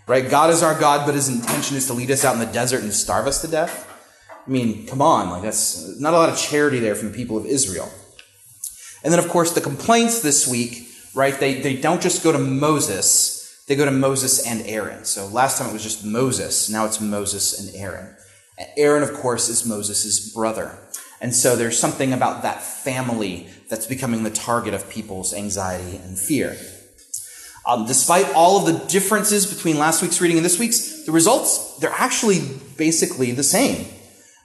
Right? 0.07 0.29
God 0.29 0.51
is 0.51 0.63
our 0.63 0.79
God, 0.79 1.07
but 1.07 1.15
his 1.15 1.29
intention 1.31 1.77
is 1.77 1.87
to 1.87 1.95
lead 1.95 2.11
us 2.11 2.23
out 2.23 2.35
in 2.35 2.41
the 2.41 2.53
desert 2.53 2.83
and 2.83 2.93
starve 2.93 3.27
us 3.27 3.41
to 3.43 3.49
death. 3.49 3.89
I 4.47 4.51
mean, 4.51 4.87
come 4.87 5.01
on, 5.01 5.31
like 5.31 5.43
that's 5.43 5.99
not 6.01 6.13
a 6.13 6.17
lot 6.19 6.29
of 6.29 6.37
charity 6.37 6.81
there 6.81 6.95
from 6.95 7.13
the 7.13 7.17
people 7.17 7.39
of 7.39 7.47
Israel. 7.47 7.91
And 9.05 9.13
then, 9.13 9.19
of 9.19 9.29
course, 9.29 9.53
the 9.53 9.61
complaints 9.61 10.21
this 10.21 10.47
week, 10.47 10.89
right? 11.15 11.39
They, 11.39 11.61
they 11.61 11.77
don't 11.77 12.01
just 12.01 12.23
go 12.23 12.33
to 12.33 12.39
Moses, 12.39 13.65
they 13.67 13.77
go 13.77 13.85
to 13.85 13.91
Moses 13.91 14.47
and 14.47 14.63
Aaron. 14.67 15.05
So 15.05 15.27
last 15.27 15.59
time 15.59 15.71
it 15.71 15.73
was 15.73 15.83
just 15.83 16.05
Moses, 16.05 16.69
now 16.71 16.87
it's 16.87 17.01
Moses 17.01 17.59
and 17.59 17.75
Aaron. 17.77 18.17
And 18.59 18.69
Aaron, 18.77 19.03
of 19.03 19.15
course, 19.15 19.49
is 19.49 19.67
Moses' 19.67 20.33
brother. 20.33 20.79
And 21.21 21.35
so 21.35 21.55
there's 21.55 21.79
something 21.79 22.13
about 22.13 22.43
that 22.43 22.63
family 22.63 23.49
that's 23.69 23.87
becoming 23.87 24.25
the 24.25 24.31
target 24.31 24.75
of 24.75 24.91
people's 24.91 25.33
anxiety 25.33 25.97
and 25.97 26.19
fear. 26.19 26.57
Um, 27.65 27.87
despite 27.87 28.29
all 28.35 28.59
of 28.59 28.67
the 28.67 28.87
differences 28.87 29.47
between 29.47 29.79
last 29.79 30.03
week's 30.03 30.21
reading 30.21 30.37
and 30.37 30.45
this 30.45 30.59
week's, 30.59 31.05
the 31.05 31.13
results, 31.13 31.79
they're 31.79 31.95
actually 31.97 32.41
basically 32.77 33.31
the 33.31 33.45
same. 33.45 33.87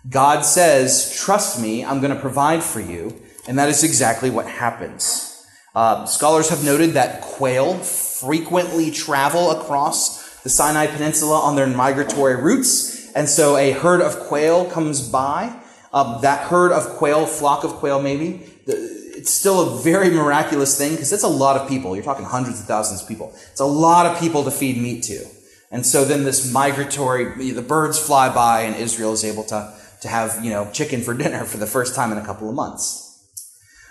God 0.07 0.41
says, 0.45 1.19
Trust 1.19 1.59
me, 1.59 1.83
I'm 1.83 1.99
going 1.99 2.13
to 2.13 2.21
provide 2.21 2.63
for 2.63 2.79
you. 2.79 3.19
And 3.47 3.57
that 3.57 3.69
is 3.69 3.83
exactly 3.83 4.29
what 4.29 4.45
happens. 4.45 5.45
Uh, 5.73 6.05
scholars 6.05 6.49
have 6.49 6.65
noted 6.65 6.93
that 6.93 7.21
quail 7.21 7.75
frequently 7.75 8.91
travel 8.91 9.51
across 9.51 10.41
the 10.41 10.49
Sinai 10.49 10.87
Peninsula 10.87 11.39
on 11.39 11.55
their 11.55 11.67
migratory 11.67 12.35
routes. 12.35 13.11
And 13.13 13.29
so 13.29 13.57
a 13.57 13.71
herd 13.71 14.01
of 14.01 14.19
quail 14.19 14.69
comes 14.69 15.07
by. 15.07 15.55
Um, 15.93 16.19
that 16.21 16.47
herd 16.47 16.71
of 16.71 16.83
quail, 16.97 17.25
flock 17.25 17.63
of 17.63 17.73
quail 17.73 18.01
maybe, 18.01 18.43
it's 18.65 19.31
still 19.31 19.61
a 19.61 19.81
very 19.81 20.09
miraculous 20.09 20.77
thing 20.77 20.91
because 20.91 21.11
it's 21.13 21.23
a 21.23 21.27
lot 21.27 21.57
of 21.57 21.67
people. 21.67 21.95
You're 21.95 22.03
talking 22.03 22.25
hundreds 22.25 22.59
of 22.59 22.65
thousands 22.65 23.01
of 23.01 23.07
people. 23.07 23.33
It's 23.51 23.59
a 23.59 23.65
lot 23.65 24.05
of 24.05 24.19
people 24.19 24.43
to 24.43 24.51
feed 24.51 24.77
meat 24.77 25.03
to. 25.03 25.25
And 25.71 25.85
so 25.85 26.05
then 26.05 26.23
this 26.23 26.51
migratory, 26.51 27.51
the 27.51 27.61
birds 27.61 27.99
fly 27.99 28.33
by 28.33 28.61
and 28.61 28.75
Israel 28.75 29.13
is 29.13 29.23
able 29.23 29.43
to, 29.45 29.73
to 30.01 30.07
have, 30.07 30.43
you 30.43 30.51
know, 30.51 30.69
chicken 30.71 31.01
for 31.01 31.13
dinner 31.23 31.45
for 31.45 31.57
the 31.57 31.67
first 31.67 31.95
time 31.95 32.11
in 32.11 32.17
a 32.17 32.25
couple 32.25 32.47
of 32.47 32.55
months. 32.55 33.06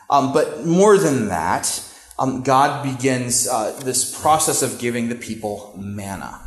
Um, 0.09 0.33
but 0.33 0.65
more 0.65 0.99
than 0.99 1.29
that, 1.29 1.83
um, 2.19 2.43
God 2.43 2.83
begins 2.83 3.47
uh, 3.49 3.79
this 3.85 4.21
process 4.21 4.63
of 4.63 4.79
giving 4.79 5.09
the 5.09 5.15
people 5.15 5.75
manna. 5.77 6.41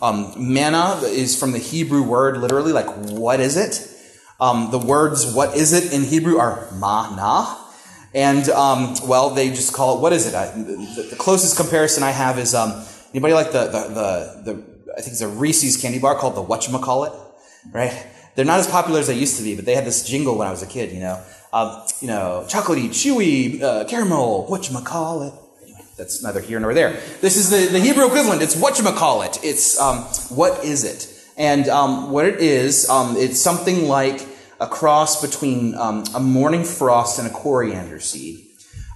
Um, 0.00 0.32
manna 0.36 1.00
is 1.02 1.38
from 1.38 1.52
the 1.52 1.58
Hebrew 1.58 2.02
word, 2.02 2.38
literally, 2.38 2.72
like, 2.72 2.86
what 2.86 3.40
is 3.40 3.56
it? 3.56 3.94
Um, 4.40 4.70
the 4.70 4.78
words, 4.78 5.34
what 5.34 5.56
is 5.56 5.72
it 5.72 5.92
in 5.92 6.04
Hebrew 6.04 6.38
are 6.38 6.68
mana, 6.72 7.56
and, 8.14 8.48
um, 8.50 8.94
well, 9.06 9.30
they 9.30 9.48
just 9.48 9.74
call 9.74 9.98
it, 9.98 10.00
what 10.00 10.12
is 10.12 10.26
it? 10.26 10.34
I, 10.34 10.46
the, 10.52 11.08
the, 11.10 11.16
closest 11.16 11.56
comparison 11.56 12.02
I 12.02 12.10
have 12.10 12.38
is, 12.38 12.54
um, 12.54 12.84
anybody 13.12 13.34
like 13.34 13.52
the, 13.52 13.64
the, 13.64 13.88
the, 13.88 14.52
the, 14.52 14.92
I 14.96 15.00
think 15.00 15.12
it's 15.12 15.20
a 15.20 15.28
Reese's 15.28 15.76
candy 15.76 15.98
bar 15.98 16.14
called 16.14 16.34
the 16.34 16.42
whatchamacallit, 16.42 17.18
right? 17.72 18.06
They're 18.34 18.44
not 18.44 18.60
as 18.60 18.68
popular 18.68 19.00
as 19.00 19.08
they 19.08 19.18
used 19.18 19.36
to 19.38 19.42
be, 19.42 19.56
but 19.56 19.64
they 19.64 19.74
had 19.74 19.84
this 19.84 20.08
jingle 20.08 20.38
when 20.38 20.46
I 20.46 20.50
was 20.50 20.62
a 20.62 20.66
kid, 20.66 20.92
you 20.92 21.00
know. 21.00 21.22
You 22.00 22.08
know, 22.08 22.44
chocolatey, 22.48 22.88
chewy, 22.88 23.62
uh, 23.62 23.84
caramel, 23.86 24.46
whatchamacallit. 24.50 25.34
Anyway, 25.62 25.80
that's 25.96 26.22
neither 26.22 26.40
here 26.40 26.60
nor 26.60 26.74
there. 26.74 27.00
This 27.20 27.36
is 27.36 27.50
the, 27.50 27.72
the 27.72 27.80
Hebrew 27.80 28.06
equivalent. 28.06 28.42
It's 28.42 28.56
whatchamacallit. 28.56 29.40
It's, 29.42 29.80
um, 29.80 29.98
what 30.28 30.64
is 30.64 30.84
it? 30.84 31.14
And, 31.36 31.68
um, 31.68 32.10
what 32.10 32.26
it 32.26 32.40
is, 32.40 32.88
um, 32.88 33.16
it's 33.16 33.40
something 33.40 33.88
like, 33.88 34.26
a 34.60 34.66
cross 34.66 35.22
between 35.22 35.74
um, 35.76 36.04
a 36.14 36.20
morning 36.20 36.64
frost 36.64 37.18
and 37.18 37.28
a 37.28 37.30
coriander 37.30 38.00
seed, 38.00 38.44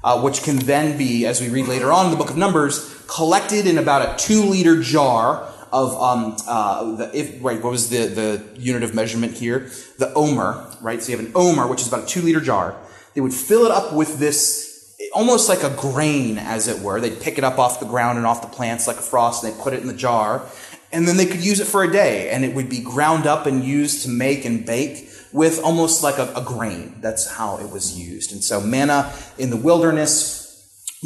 uh, 0.03 0.21
which 0.21 0.43
can 0.43 0.57
then 0.57 0.99
be, 0.99 1.27
as 1.27 1.41
we 1.41 1.49
read 1.49 1.69
later 1.69 1.93
on 1.93 2.07
in 2.07 2.11
the 2.11 2.17
book 2.17 2.31
of 2.31 2.37
Numbers, 2.37 3.05
collected 3.07 3.67
in 3.67 3.79
about 3.79 4.03
a 4.03 4.25
two 4.25 4.43
liter 4.43 4.83
jar 4.83 5.49
of 5.73 6.01
um, 6.01 6.37
uh, 6.47 6.97
the, 6.97 7.11
if, 7.17 7.41
what 7.41 7.63
was 7.63 7.89
the, 7.89 8.07
the 8.07 8.61
unit 8.61 8.83
of 8.83 8.95
measurement 8.95 9.33
here? 9.33 9.71
The 9.99 10.13
omer, 10.15 10.71
right? 10.81 11.03
So 11.03 11.13
you 11.13 11.19
have 11.19 11.27
an 11.27 11.33
omer, 11.35 11.67
which 11.67 11.81
is 11.81 11.89
about 11.89 12.05
a 12.05 12.07
two 12.07 12.21
liter 12.21 12.41
jar. 12.41 12.77
They 13.15 13.21
would 13.21 13.35
fill 13.35 13.65
it 13.65 13.71
up 13.73 13.93
with 13.93 14.19
this 14.19 14.73
almost 15.15 15.49
like 15.49 15.63
a 15.63 15.71
grain, 15.71 16.39
as 16.39 16.69
it 16.69 16.81
were. 16.83 17.01
They'd 17.01 17.21
pick 17.21 17.39
it 17.39 17.45
up 17.45 17.59
off 17.59 17.81
the 17.81 17.87
ground 17.87 18.19
and 18.19 18.27
off 18.27 18.43
the 18.43 18.49
plants 18.49 18.87
like 18.87 18.97
a 18.97 19.03
frost, 19.03 19.43
and 19.43 19.53
they'd 19.53 19.61
put 19.61 19.73
it 19.73 19.81
in 19.81 19.87
the 19.87 19.95
jar. 19.95 20.47
And 20.93 21.09
then 21.09 21.17
they 21.17 21.27
could 21.27 21.45
use 21.45 21.59
it 21.61 21.67
for 21.67 21.83
a 21.83 21.91
day, 21.91 22.31
and 22.31 22.45
it 22.45 22.55
would 22.55 22.69
be 22.69 22.81
ground 22.81 23.27
up 23.27 23.47
and 23.47 23.65
used 23.65 24.03
to 24.05 24.11
make 24.11 24.45
and 24.45 24.65
bake 24.65 25.09
with 25.33 25.63
almost 25.63 26.03
like 26.03 26.19
a, 26.19 26.33
a 26.35 26.43
grain. 26.43 26.97
That's 27.01 27.27
how 27.27 27.59
it 27.59 27.71
was 27.71 27.99
used. 27.99 28.33
And 28.33 28.45
so 28.45 28.61
manna 28.61 29.13
in 29.39 29.49
the 29.51 29.57
wilderness, 29.57 30.41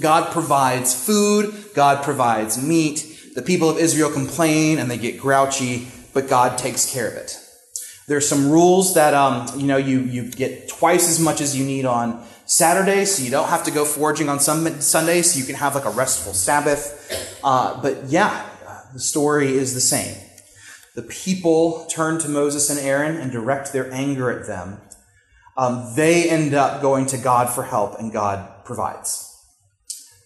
God 0.00 0.32
provides 0.32 0.92
food, 0.94 1.54
God 1.74 2.02
provides 2.02 2.62
meat. 2.62 3.15
The 3.36 3.42
people 3.42 3.68
of 3.68 3.76
Israel 3.76 4.10
complain 4.10 4.78
and 4.78 4.90
they 4.90 4.96
get 4.96 5.20
grouchy, 5.20 5.88
but 6.14 6.26
God 6.26 6.56
takes 6.56 6.90
care 6.90 7.06
of 7.06 7.14
it. 7.18 7.38
There's 8.08 8.26
some 8.26 8.50
rules 8.50 8.94
that 8.94 9.12
um, 9.12 9.60
you 9.60 9.66
know 9.66 9.76
you, 9.76 10.00
you 10.00 10.30
get 10.30 10.68
twice 10.70 11.06
as 11.10 11.20
much 11.20 11.42
as 11.42 11.54
you 11.54 11.66
need 11.66 11.84
on 11.84 12.24
Saturday, 12.46 13.04
so 13.04 13.22
you 13.22 13.30
don't 13.30 13.50
have 13.50 13.64
to 13.64 13.70
go 13.70 13.84
foraging 13.84 14.30
on 14.30 14.40
some 14.40 14.80
Sunday, 14.80 15.20
so 15.20 15.38
you 15.38 15.44
can 15.44 15.56
have 15.56 15.74
like 15.74 15.84
a 15.84 15.90
restful 15.90 16.32
Sabbath. 16.32 17.38
Uh, 17.44 17.78
but 17.82 18.04
yeah, 18.04 18.48
the 18.94 19.00
story 19.00 19.52
is 19.52 19.74
the 19.74 19.82
same. 19.82 20.16
The 20.94 21.02
people 21.02 21.84
turn 21.90 22.18
to 22.20 22.30
Moses 22.30 22.70
and 22.70 22.78
Aaron 22.78 23.16
and 23.16 23.30
direct 23.30 23.70
their 23.74 23.92
anger 23.92 24.30
at 24.30 24.46
them. 24.46 24.80
Um, 25.58 25.92
they 25.94 26.30
end 26.30 26.54
up 26.54 26.80
going 26.80 27.04
to 27.06 27.18
God 27.18 27.50
for 27.50 27.64
help, 27.64 27.98
and 27.98 28.10
God 28.10 28.64
provides. 28.64 29.25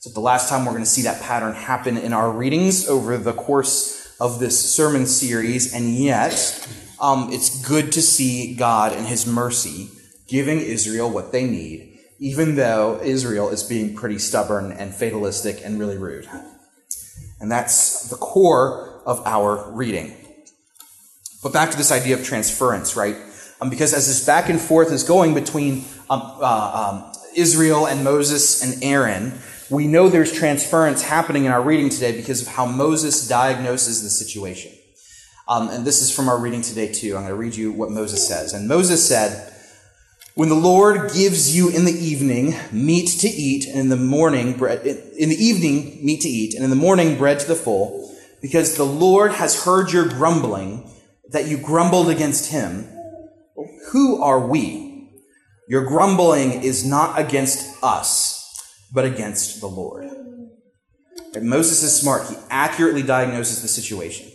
So, 0.00 0.08
the 0.08 0.20
last 0.20 0.48
time 0.48 0.64
we're 0.64 0.72
going 0.72 0.82
to 0.82 0.88
see 0.88 1.02
that 1.02 1.20
pattern 1.20 1.52
happen 1.52 1.98
in 1.98 2.14
our 2.14 2.30
readings 2.30 2.88
over 2.88 3.18
the 3.18 3.34
course 3.34 4.16
of 4.18 4.40
this 4.40 4.74
sermon 4.74 5.04
series, 5.04 5.74
and 5.74 5.94
yet 5.94 6.66
um, 6.98 7.28
it's 7.30 7.62
good 7.68 7.92
to 7.92 8.00
see 8.00 8.54
God 8.54 8.94
and 8.94 9.06
His 9.06 9.26
mercy 9.26 9.90
giving 10.26 10.58
Israel 10.58 11.10
what 11.10 11.32
they 11.32 11.44
need, 11.44 11.98
even 12.18 12.54
though 12.54 12.98
Israel 13.02 13.50
is 13.50 13.62
being 13.62 13.94
pretty 13.94 14.18
stubborn 14.18 14.72
and 14.72 14.94
fatalistic 14.94 15.60
and 15.62 15.78
really 15.78 15.98
rude. 15.98 16.26
And 17.38 17.52
that's 17.52 18.08
the 18.08 18.16
core 18.16 19.02
of 19.04 19.20
our 19.26 19.70
reading. 19.70 20.16
But 21.42 21.52
back 21.52 21.72
to 21.72 21.76
this 21.76 21.92
idea 21.92 22.16
of 22.16 22.24
transference, 22.24 22.96
right? 22.96 23.16
Um, 23.60 23.68
because 23.68 23.92
as 23.92 24.06
this 24.06 24.24
back 24.24 24.48
and 24.48 24.58
forth 24.58 24.92
is 24.92 25.04
going 25.04 25.34
between 25.34 25.84
um, 26.08 26.22
uh, 26.40 27.02
um, 27.04 27.12
Israel 27.36 27.86
and 27.86 28.02
Moses 28.02 28.62
and 28.62 28.82
Aaron, 28.82 29.38
we 29.70 29.86
know 29.86 30.08
there's 30.08 30.32
transference 30.32 31.02
happening 31.02 31.44
in 31.44 31.52
our 31.52 31.62
reading 31.62 31.88
today 31.88 32.16
because 32.16 32.42
of 32.42 32.48
how 32.48 32.66
Moses 32.66 33.28
diagnoses 33.28 34.02
the 34.02 34.10
situation. 34.10 34.72
Um, 35.48 35.68
and 35.68 35.84
this 35.84 36.02
is 36.02 36.14
from 36.14 36.28
our 36.28 36.38
reading 36.38 36.62
today, 36.62 36.92
too. 36.92 37.16
I'm 37.16 37.22
going 37.22 37.28
to 37.28 37.34
read 37.34 37.54
you 37.54 37.72
what 37.72 37.90
Moses 37.90 38.26
says. 38.26 38.52
And 38.52 38.68
Moses 38.68 39.06
said, 39.06 39.52
When 40.34 40.48
the 40.48 40.54
Lord 40.54 41.12
gives 41.12 41.56
you 41.56 41.70
in 41.70 41.84
the 41.84 41.92
evening 41.92 42.54
meat 42.72 43.08
to 43.20 43.28
eat, 43.28 43.66
and 43.66 43.78
in 43.78 43.88
the 43.88 43.96
morning 43.96 44.56
bread, 44.56 44.86
in 44.86 45.28
the 45.28 45.36
evening 45.36 46.04
meat 46.04 46.20
to 46.22 46.28
eat, 46.28 46.54
and 46.54 46.64
in 46.64 46.70
the 46.70 46.76
morning 46.76 47.16
bread 47.16 47.40
to 47.40 47.48
the 47.48 47.56
full, 47.56 48.16
because 48.40 48.76
the 48.76 48.84
Lord 48.84 49.32
has 49.32 49.64
heard 49.64 49.92
your 49.92 50.08
grumbling, 50.08 50.88
that 51.30 51.46
you 51.46 51.56
grumbled 51.56 52.08
against 52.08 52.50
him, 52.50 52.88
who 53.90 54.22
are 54.22 54.46
we? 54.46 55.10
Your 55.68 55.84
grumbling 55.84 56.62
is 56.62 56.84
not 56.84 57.18
against 57.18 57.82
us, 57.82 58.39
but 58.92 59.04
against 59.04 59.60
the 59.60 59.66
Lord. 59.66 60.04
And 61.34 61.48
Moses 61.48 61.82
is 61.82 61.98
smart. 61.98 62.28
He 62.28 62.36
accurately 62.50 63.02
diagnoses 63.02 63.62
the 63.62 63.68
situation. 63.68 64.30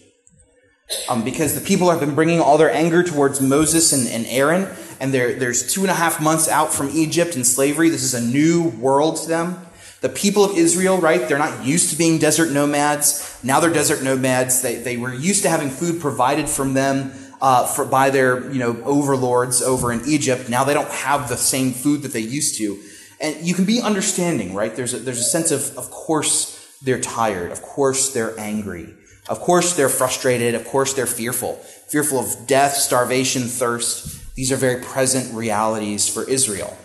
Um, 1.09 1.24
because 1.24 1.55
the 1.55 1.62
people 1.62 1.89
have 1.89 2.00
been 2.00 2.13
bringing 2.13 2.39
all 2.39 2.57
their 2.57 2.71
anger 2.71 3.03
towards 3.03 3.41
Moses 3.41 3.91
and, 3.91 4.07
and 4.07 4.25
Aaron, 4.27 4.67
and 5.00 5.13
there's 5.13 5.74
two 5.74 5.81
and 5.81 5.89
a 5.89 5.95
half 5.95 6.21
months 6.21 6.47
out 6.47 6.74
from 6.74 6.89
Egypt 6.89 7.35
and 7.35 7.45
slavery. 7.45 7.89
This 7.89 8.03
is 8.03 8.13
a 8.13 8.21
new 8.21 8.69
world 8.69 9.17
to 9.17 9.27
them. 9.27 9.65
The 10.01 10.09
people 10.09 10.45
of 10.45 10.55
Israel, 10.55 11.00
right, 11.00 11.27
they're 11.27 11.39
not 11.39 11.65
used 11.65 11.89
to 11.89 11.97
being 11.97 12.19
desert 12.19 12.51
nomads. 12.51 13.39
Now 13.43 13.59
they're 13.59 13.74
desert 13.74 14.03
nomads. 14.03 14.62
They, 14.62 14.75
they 14.75 14.97
were 14.97 15.13
used 15.13 15.41
to 15.43 15.50
having 15.50 15.71
food 15.71 16.00
provided 16.00 16.47
from 16.47 16.75
them 16.75 17.12
uh, 17.41 17.65
for, 17.65 17.85
by 17.85 18.12
their 18.12 18.51
you 18.51 18.59
know 18.59 18.81
overlords 18.83 19.62
over 19.62 19.91
in 19.91 20.01
Egypt. 20.05 20.50
Now 20.50 20.63
they 20.63 20.74
don't 20.74 20.89
have 20.89 21.27
the 21.27 21.38
same 21.38 21.71
food 21.71 22.03
that 22.03 22.13
they 22.13 22.19
used 22.19 22.57
to. 22.59 22.79
And 23.25 23.48
you 23.48 23.55
can 23.55 23.65
be 23.65 23.82
understanding, 23.82 24.53
right? 24.53 24.75
There's 24.75 24.94
a, 24.94 25.00
there's 25.00 25.20
a 25.20 25.24
sense 25.24 25.50
of, 25.50 25.75
of 25.79 25.89
course, 25.89 26.77
they're 26.84 27.01
tired. 27.01 27.51
Of 27.51 27.63
course, 27.63 28.13
they're 28.13 28.39
angry. 28.39 28.94
Of 29.27 29.39
course, 29.39 29.75
they're 29.75 29.89
frustrated. 29.89 30.53
Of 30.53 30.67
course, 30.67 30.94
they're 30.94 31.08
fearful. 31.08 31.55
Fearful 31.89 32.20
of 32.20 32.46
death, 32.46 32.74
starvation, 32.75 33.44
thirst. 33.44 34.36
These 34.36 34.51
are 34.51 34.58
very 34.58 34.84
present 34.84 35.34
realities 35.34 36.08
for 36.08 36.29
Israel. 36.29 36.77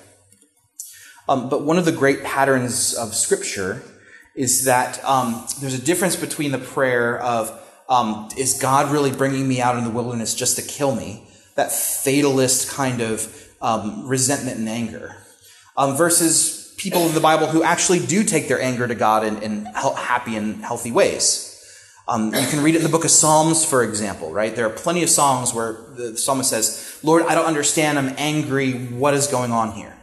Um, 1.28 1.50
but 1.50 1.62
one 1.62 1.76
of 1.76 1.84
the 1.84 1.92
great 1.92 2.24
patterns 2.24 2.94
of 2.94 3.14
Scripture 3.14 3.82
is 4.34 4.64
that 4.64 5.04
um, 5.04 5.44
there's 5.60 5.74
a 5.74 5.82
difference 5.82 6.16
between 6.16 6.52
the 6.52 6.58
prayer 6.58 7.18
of, 7.18 7.52
um, 7.90 8.30
is 8.38 8.58
God 8.58 8.90
really 8.90 9.12
bringing 9.12 9.46
me 9.46 9.60
out 9.60 9.76
in 9.76 9.84
the 9.84 9.90
wilderness 9.90 10.34
just 10.34 10.56
to 10.56 10.62
kill 10.62 10.94
me? 10.94 11.22
That 11.56 11.70
fatalist 11.70 12.70
kind 12.70 13.02
of 13.02 13.28
um, 13.60 14.06
resentment 14.06 14.56
and 14.56 14.70
anger. 14.70 15.16
Um, 15.80 15.96
versus 15.96 16.74
people 16.76 17.06
in 17.06 17.14
the 17.14 17.20
Bible 17.20 17.46
who 17.46 17.62
actually 17.62 18.04
do 18.04 18.22
take 18.22 18.48
their 18.48 18.60
anger 18.60 18.86
to 18.86 18.94
God 18.94 19.24
in, 19.24 19.42
in 19.42 19.64
happy 19.64 20.36
and 20.36 20.62
healthy 20.62 20.92
ways. 20.92 21.46
Um, 22.06 22.34
you 22.34 22.46
can 22.48 22.62
read 22.62 22.74
it 22.74 22.78
in 22.78 22.84
the 22.84 22.90
book 22.90 23.06
of 23.06 23.10
Psalms, 23.10 23.64
for 23.64 23.82
example, 23.82 24.30
right? 24.30 24.54
There 24.54 24.66
are 24.66 24.76
plenty 24.84 25.02
of 25.02 25.08
songs 25.08 25.54
where 25.54 25.78
the 25.96 26.18
psalmist 26.18 26.50
says, 26.50 26.98
Lord, 27.02 27.22
I 27.22 27.34
don't 27.34 27.46
understand. 27.46 27.98
I'm 27.98 28.12
angry. 28.18 28.74
What 28.74 29.14
is 29.14 29.26
going 29.26 29.52
on 29.52 29.72
here? 29.72 29.96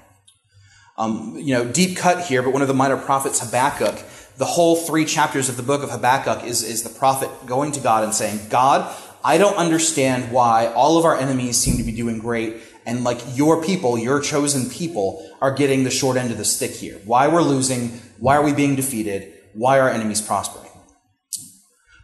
Um, 0.98 1.36
you 1.38 1.54
know, 1.54 1.64
deep 1.72 1.96
cut 1.96 2.26
here, 2.26 2.42
but 2.42 2.54
one 2.54 2.64
of 2.64 2.68
the 2.68 2.74
minor 2.74 2.98
prophets, 2.98 3.40
Habakkuk, 3.40 4.04
the 4.38 4.46
whole 4.46 4.78
three 4.78 5.06
chapters 5.06 5.48
of 5.48 5.58
the 5.58 5.64
book 5.64 5.84
of 5.84 5.92
Habakkuk 5.92 6.44
is, 6.44 6.64
is 6.64 6.82
the 6.82 6.90
prophet 6.90 7.30
going 7.46 7.72
to 7.74 7.80
God 7.80 8.04
and 8.04 8.16
saying, 8.16 8.40
God, 8.50 8.92
I 9.24 9.38
don't 9.38 9.58
understand 9.58 10.32
why 10.32 10.74
all 10.74 10.98
of 10.98 11.06
our 11.06 11.16
enemies 11.16 11.56
seem 11.58 11.78
to 11.78 11.84
be 11.84 11.92
doing 11.92 12.18
great 12.18 12.64
And 12.88 13.04
like 13.04 13.22
your 13.36 13.62
people, 13.62 13.98
your 13.98 14.22
chosen 14.22 14.70
people, 14.70 15.30
are 15.42 15.54
getting 15.54 15.84
the 15.84 15.92
short 15.92 16.16
end 16.18 16.32
of 16.32 16.38
the 16.38 16.46
stick 16.46 16.72
here. 16.72 17.00
Why 17.04 17.28
we're 17.28 17.42
losing, 17.42 17.90
why 18.18 18.38
are 18.38 18.44
we 18.44 18.54
being 18.54 18.78
defeated, 18.78 19.34
why 19.54 19.78
are 19.80 19.90
enemies 19.90 20.22
prospering? 20.22 20.72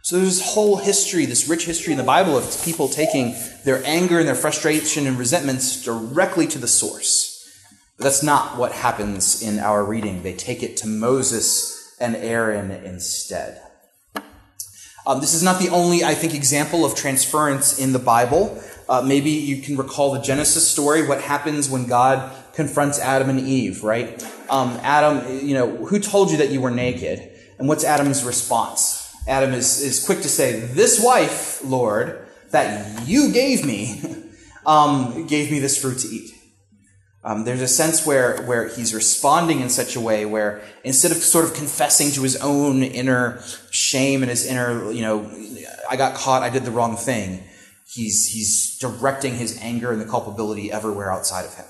So 0.02 0.16
there's 0.16 0.38
this 0.38 0.52
whole 0.52 0.76
history, 0.76 1.24
this 1.24 1.48
rich 1.48 1.64
history 1.64 1.92
in 1.92 1.98
the 1.98 2.04
Bible 2.04 2.36
of 2.36 2.62
people 2.62 2.88
taking 2.88 3.34
their 3.64 3.82
anger 3.86 4.18
and 4.18 4.28
their 4.28 4.34
frustration 4.34 5.06
and 5.06 5.18
resentments 5.18 5.82
directly 5.82 6.46
to 6.48 6.58
the 6.58 6.68
source. 6.68 7.48
But 7.96 8.04
that's 8.04 8.22
not 8.22 8.58
what 8.58 8.72
happens 8.72 9.40
in 9.40 9.58
our 9.58 9.82
reading. 9.82 10.22
They 10.22 10.34
take 10.34 10.62
it 10.62 10.76
to 10.78 10.86
Moses 10.86 11.96
and 11.98 12.14
Aaron 12.14 12.70
instead. 12.70 13.62
Um, 15.06 15.20
this 15.20 15.32
is 15.32 15.42
not 15.42 15.58
the 15.58 15.70
only, 15.70 16.04
I 16.04 16.14
think, 16.14 16.34
example 16.34 16.84
of 16.84 16.94
transference 16.94 17.78
in 17.78 17.92
the 17.92 17.98
Bible. 17.98 18.62
Uh, 18.88 19.02
maybe 19.02 19.30
you 19.30 19.62
can 19.62 19.76
recall 19.76 20.12
the 20.12 20.20
Genesis 20.20 20.68
story, 20.68 21.06
what 21.06 21.20
happens 21.20 21.70
when 21.70 21.86
God 21.86 22.32
confronts 22.52 22.98
Adam 22.98 23.30
and 23.30 23.40
Eve, 23.40 23.82
right? 23.82 24.22
Um, 24.50 24.78
Adam, 24.82 25.46
you 25.46 25.54
know, 25.54 25.86
who 25.86 25.98
told 25.98 26.30
you 26.30 26.36
that 26.38 26.50
you 26.50 26.60
were 26.60 26.70
naked? 26.70 27.30
And 27.58 27.68
what's 27.68 27.84
Adam's 27.84 28.24
response? 28.24 29.00
Adam 29.26 29.54
is, 29.54 29.80
is 29.80 30.04
quick 30.04 30.18
to 30.18 30.28
say, 30.28 30.60
This 30.60 31.02
wife, 31.02 31.64
Lord, 31.64 32.26
that 32.50 33.08
you 33.08 33.32
gave 33.32 33.64
me, 33.64 34.02
um, 34.66 35.26
gave 35.26 35.50
me 35.50 35.58
this 35.60 35.80
fruit 35.80 35.98
to 35.98 36.08
eat. 36.08 36.30
Um, 37.24 37.44
there's 37.44 37.62
a 37.62 37.68
sense 37.68 38.06
where, 38.06 38.42
where 38.42 38.68
he's 38.68 38.92
responding 38.92 39.60
in 39.60 39.70
such 39.70 39.96
a 39.96 40.00
way 40.00 40.26
where 40.26 40.60
instead 40.84 41.10
of 41.10 41.16
sort 41.16 41.46
of 41.46 41.54
confessing 41.54 42.10
to 42.12 42.22
his 42.22 42.36
own 42.36 42.82
inner 42.82 43.40
shame 43.70 44.22
and 44.22 44.28
his 44.28 44.46
inner, 44.46 44.92
you 44.92 45.00
know, 45.00 45.30
I 45.88 45.96
got 45.96 46.16
caught, 46.16 46.42
I 46.42 46.50
did 46.50 46.66
the 46.66 46.70
wrong 46.70 46.96
thing, 46.96 47.42
he's, 47.94 48.28
he's 48.28 48.78
directing 48.78 49.34
his 49.34 49.58
anger 49.60 49.92
and 49.92 50.00
the 50.00 50.06
culpability 50.06 50.72
everywhere 50.72 51.12
outside 51.12 51.44
of 51.44 51.54
him. 51.54 51.66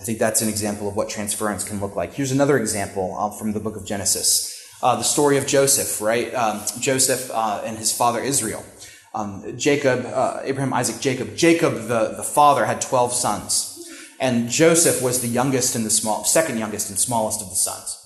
I 0.00 0.04
think 0.04 0.18
that's 0.18 0.42
an 0.42 0.48
example 0.48 0.88
of 0.88 0.94
what 0.94 1.08
transference 1.08 1.64
can 1.64 1.80
look 1.80 1.96
like. 1.96 2.14
Here's 2.14 2.30
another 2.30 2.56
example 2.56 3.16
uh, 3.18 3.30
from 3.30 3.52
the 3.52 3.60
book 3.60 3.76
of 3.76 3.84
Genesis. 3.84 4.54
Uh, 4.80 4.94
the 4.94 5.02
story 5.02 5.38
of 5.38 5.46
Joseph, 5.46 6.00
right? 6.00 6.32
Um, 6.32 6.62
Joseph 6.78 7.30
uh, 7.32 7.62
and 7.64 7.76
his 7.76 7.90
father 7.92 8.20
Israel. 8.20 8.64
Um, 9.12 9.58
Jacob, 9.58 10.06
uh, 10.06 10.40
Abraham, 10.44 10.72
Isaac, 10.72 11.00
Jacob. 11.00 11.36
Jacob, 11.36 11.74
the, 11.88 12.14
the 12.16 12.22
father, 12.22 12.64
had 12.64 12.80
12 12.80 13.12
sons. 13.12 13.74
And 14.20 14.48
Joseph 14.48 15.02
was 15.02 15.20
the 15.20 15.28
youngest 15.28 15.74
and 15.74 15.84
the 15.84 15.90
small, 15.90 16.24
second 16.24 16.58
youngest 16.58 16.90
and 16.90 16.98
smallest 16.98 17.42
of 17.42 17.48
the 17.48 17.56
sons. 17.56 17.96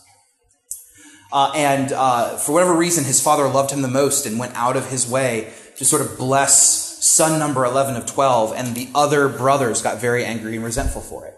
Uh, 1.31 1.53
and 1.55 1.93
uh, 1.93 2.37
for 2.37 2.53
whatever 2.53 2.75
reason, 2.75 3.05
his 3.05 3.23
father 3.23 3.49
loved 3.49 3.71
him 3.71 3.83
the 3.83 3.89
most 3.89 4.25
and 4.25 4.39
went 4.39 4.55
out 4.55 4.77
of 4.77 4.91
his 4.91 5.09
way 5.09 5.53
to 5.77 5.85
sort 5.85 6.03
of 6.03 6.17
bless 6.17 6.92
son 7.03 7.39
number 7.39 7.65
11 7.65 7.97
of 7.97 8.07
12. 8.07 8.53
And 8.57 8.75
the 8.75 8.89
other 8.95 9.29
brothers 9.29 9.83
got 9.83 10.01
very 10.01 10.25
angry 10.25 10.57
and 10.57 10.65
resentful 10.65 11.03
for 11.03 11.27
it. 11.27 11.35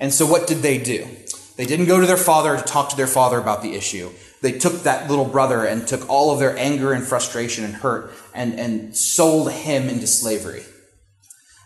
And 0.00 0.12
so 0.12 0.26
what 0.26 0.46
did 0.46 0.58
they 0.58 0.78
do? 0.78 1.06
They 1.56 1.66
didn't 1.66 1.86
go 1.86 2.00
to 2.00 2.06
their 2.06 2.16
father 2.16 2.56
to 2.56 2.62
talk 2.62 2.88
to 2.90 2.96
their 2.96 3.06
father 3.06 3.38
about 3.38 3.62
the 3.62 3.74
issue 3.74 4.10
they 4.42 4.52
took 4.52 4.82
that 4.82 5.08
little 5.08 5.24
brother 5.24 5.64
and 5.64 5.88
took 5.88 6.06
all 6.10 6.30
of 6.30 6.38
their 6.38 6.54
anger 6.58 6.92
and 6.92 7.02
frustration 7.02 7.64
and 7.64 7.72
hurt 7.72 8.12
and, 8.34 8.60
and 8.60 8.94
sold 8.94 9.50
him 9.50 9.88
into 9.88 10.06
slavery. 10.06 10.62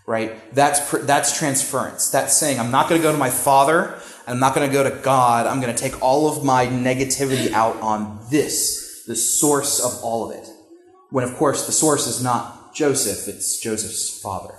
Right? 0.07 0.55
That's, 0.55 0.89
that's 1.05 1.37
transference. 1.37 2.09
That's 2.11 2.37
saying, 2.37 2.61
I'm 2.61 2.71
not 2.71 2.89
going 2.89 3.01
to 3.01 3.03
go 3.03 3.11
to 3.11 3.19
my 3.19 3.31
father 3.31 3.99
I'm 4.29 4.39
not 4.39 4.55
going 4.55 4.69
to 4.69 4.73
go 4.73 4.85
to 4.85 4.95
God. 5.03 5.47
I'm 5.47 5.61
going 5.61 5.75
to 5.75 5.83
take 5.83 6.03
all 6.03 6.29
of 6.29 6.45
my 6.45 6.67
negativity 6.67 7.51
out 7.53 7.77
on 7.81 8.21
this, 8.31 9.05
the 9.07 9.17
source 9.17 9.81
of 9.81 10.05
all 10.05 10.31
of 10.31 10.37
it. 10.37 10.47
When, 11.11 11.25
of 11.25 11.35
course, 11.37 11.65
the 11.65 11.73
source 11.73 12.07
is 12.07 12.23
not 12.23 12.58
Joseph, 12.75 13.35
it's 13.35 13.61
Joseph's 13.61 14.21
father. 14.21 14.55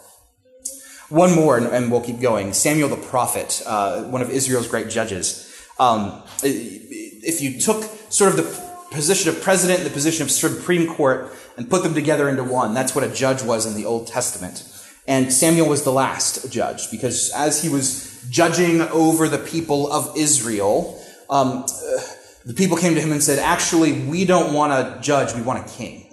One 1.10 1.34
more, 1.34 1.58
and 1.58 1.92
we'll 1.92 2.02
keep 2.02 2.20
going. 2.20 2.54
Samuel 2.54 2.90
the 2.90 2.96
prophet, 2.96 3.64
uh, 3.66 4.04
one 4.04 4.22
of 4.22 4.30
Israel's 4.30 4.68
great 4.68 4.90
judges. 4.90 5.46
Um, 5.80 6.22
if 6.44 7.42
you 7.42 7.60
took 7.60 7.84
sort 8.10 8.32
of 8.32 8.38
the 8.38 8.70
position 8.92 9.30
of 9.30 9.42
president 9.42 9.80
and 9.80 9.88
the 9.88 9.94
position 9.94 10.24
of 10.24 10.32
Supreme 10.32 10.88
Court 10.88 11.32
and 11.58 11.70
put 11.70 11.84
them 11.84 11.94
together 11.94 12.30
into 12.30 12.44
one. 12.44 12.74
That's 12.74 12.96
what 12.96 13.04
a 13.04 13.10
judge 13.10 13.44
was 13.44 13.66
in 13.66 13.76
the 13.76 13.86
Old 13.86 14.08
Testament. 14.08 14.64
And 15.08 15.32
Samuel 15.32 15.68
was 15.68 15.84
the 15.84 15.92
last 15.92 16.52
judge 16.52 16.92
because 16.92 17.32
as 17.36 17.62
he 17.62 17.70
was 17.70 18.24
judging 18.30 18.82
over 18.82 19.28
the 19.28 19.38
people 19.38 19.92
of 19.92 20.16
Israel, 20.18 21.04
um, 21.30 21.66
uh, 21.66 22.02
the 22.46 22.54
people 22.54 22.78
came 22.78 22.96
to 22.96 23.02
him 23.02 23.12
and 23.12 23.22
said, 23.22 23.40
Actually, 23.40 23.94
we 24.02 24.26
don't 24.26 24.54
want 24.54 24.72
a 24.74 25.00
judge, 25.02 25.36
we 25.36 25.42
want 25.42 25.66
a 25.66 25.70
king. 25.70 26.09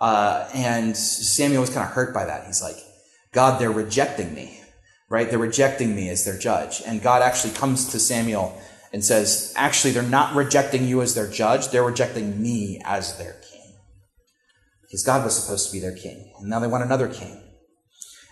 Uh, 0.00 0.48
and 0.54 0.96
Samuel 0.96 1.60
was 1.60 1.70
kind 1.70 1.86
of 1.86 1.92
hurt 1.92 2.14
by 2.14 2.24
that. 2.24 2.46
He's 2.46 2.62
like, 2.62 2.76
God, 3.32 3.60
they're 3.60 3.72
rejecting 3.72 4.34
me, 4.34 4.60
right? 5.08 5.28
They're 5.28 5.38
rejecting 5.38 5.94
me 5.94 6.08
as 6.08 6.24
their 6.24 6.38
judge. 6.38 6.82
And 6.86 7.02
God 7.02 7.22
actually 7.22 7.54
comes 7.54 7.88
to 7.90 7.98
Samuel 7.98 8.60
and 8.92 9.04
says, 9.04 9.52
actually, 9.56 9.92
they're 9.92 10.02
not 10.02 10.34
rejecting 10.34 10.86
you 10.86 11.02
as 11.02 11.14
their 11.14 11.30
judge, 11.30 11.68
they're 11.68 11.84
rejecting 11.84 12.40
me 12.40 12.80
as 12.84 13.18
their 13.18 13.36
king. 13.50 13.74
Because 14.82 15.02
God 15.04 15.24
was 15.24 15.42
supposed 15.42 15.66
to 15.66 15.72
be 15.72 15.80
their 15.80 15.94
king, 15.94 16.32
and 16.38 16.48
now 16.48 16.60
they 16.60 16.66
want 16.66 16.84
another 16.84 17.08
king. 17.08 17.42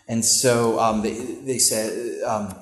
And 0.09 0.25
so 0.25 0.79
um, 0.79 1.03
they, 1.03 1.15
they 1.45 1.59
said, 1.59 2.23
um, 2.25 2.55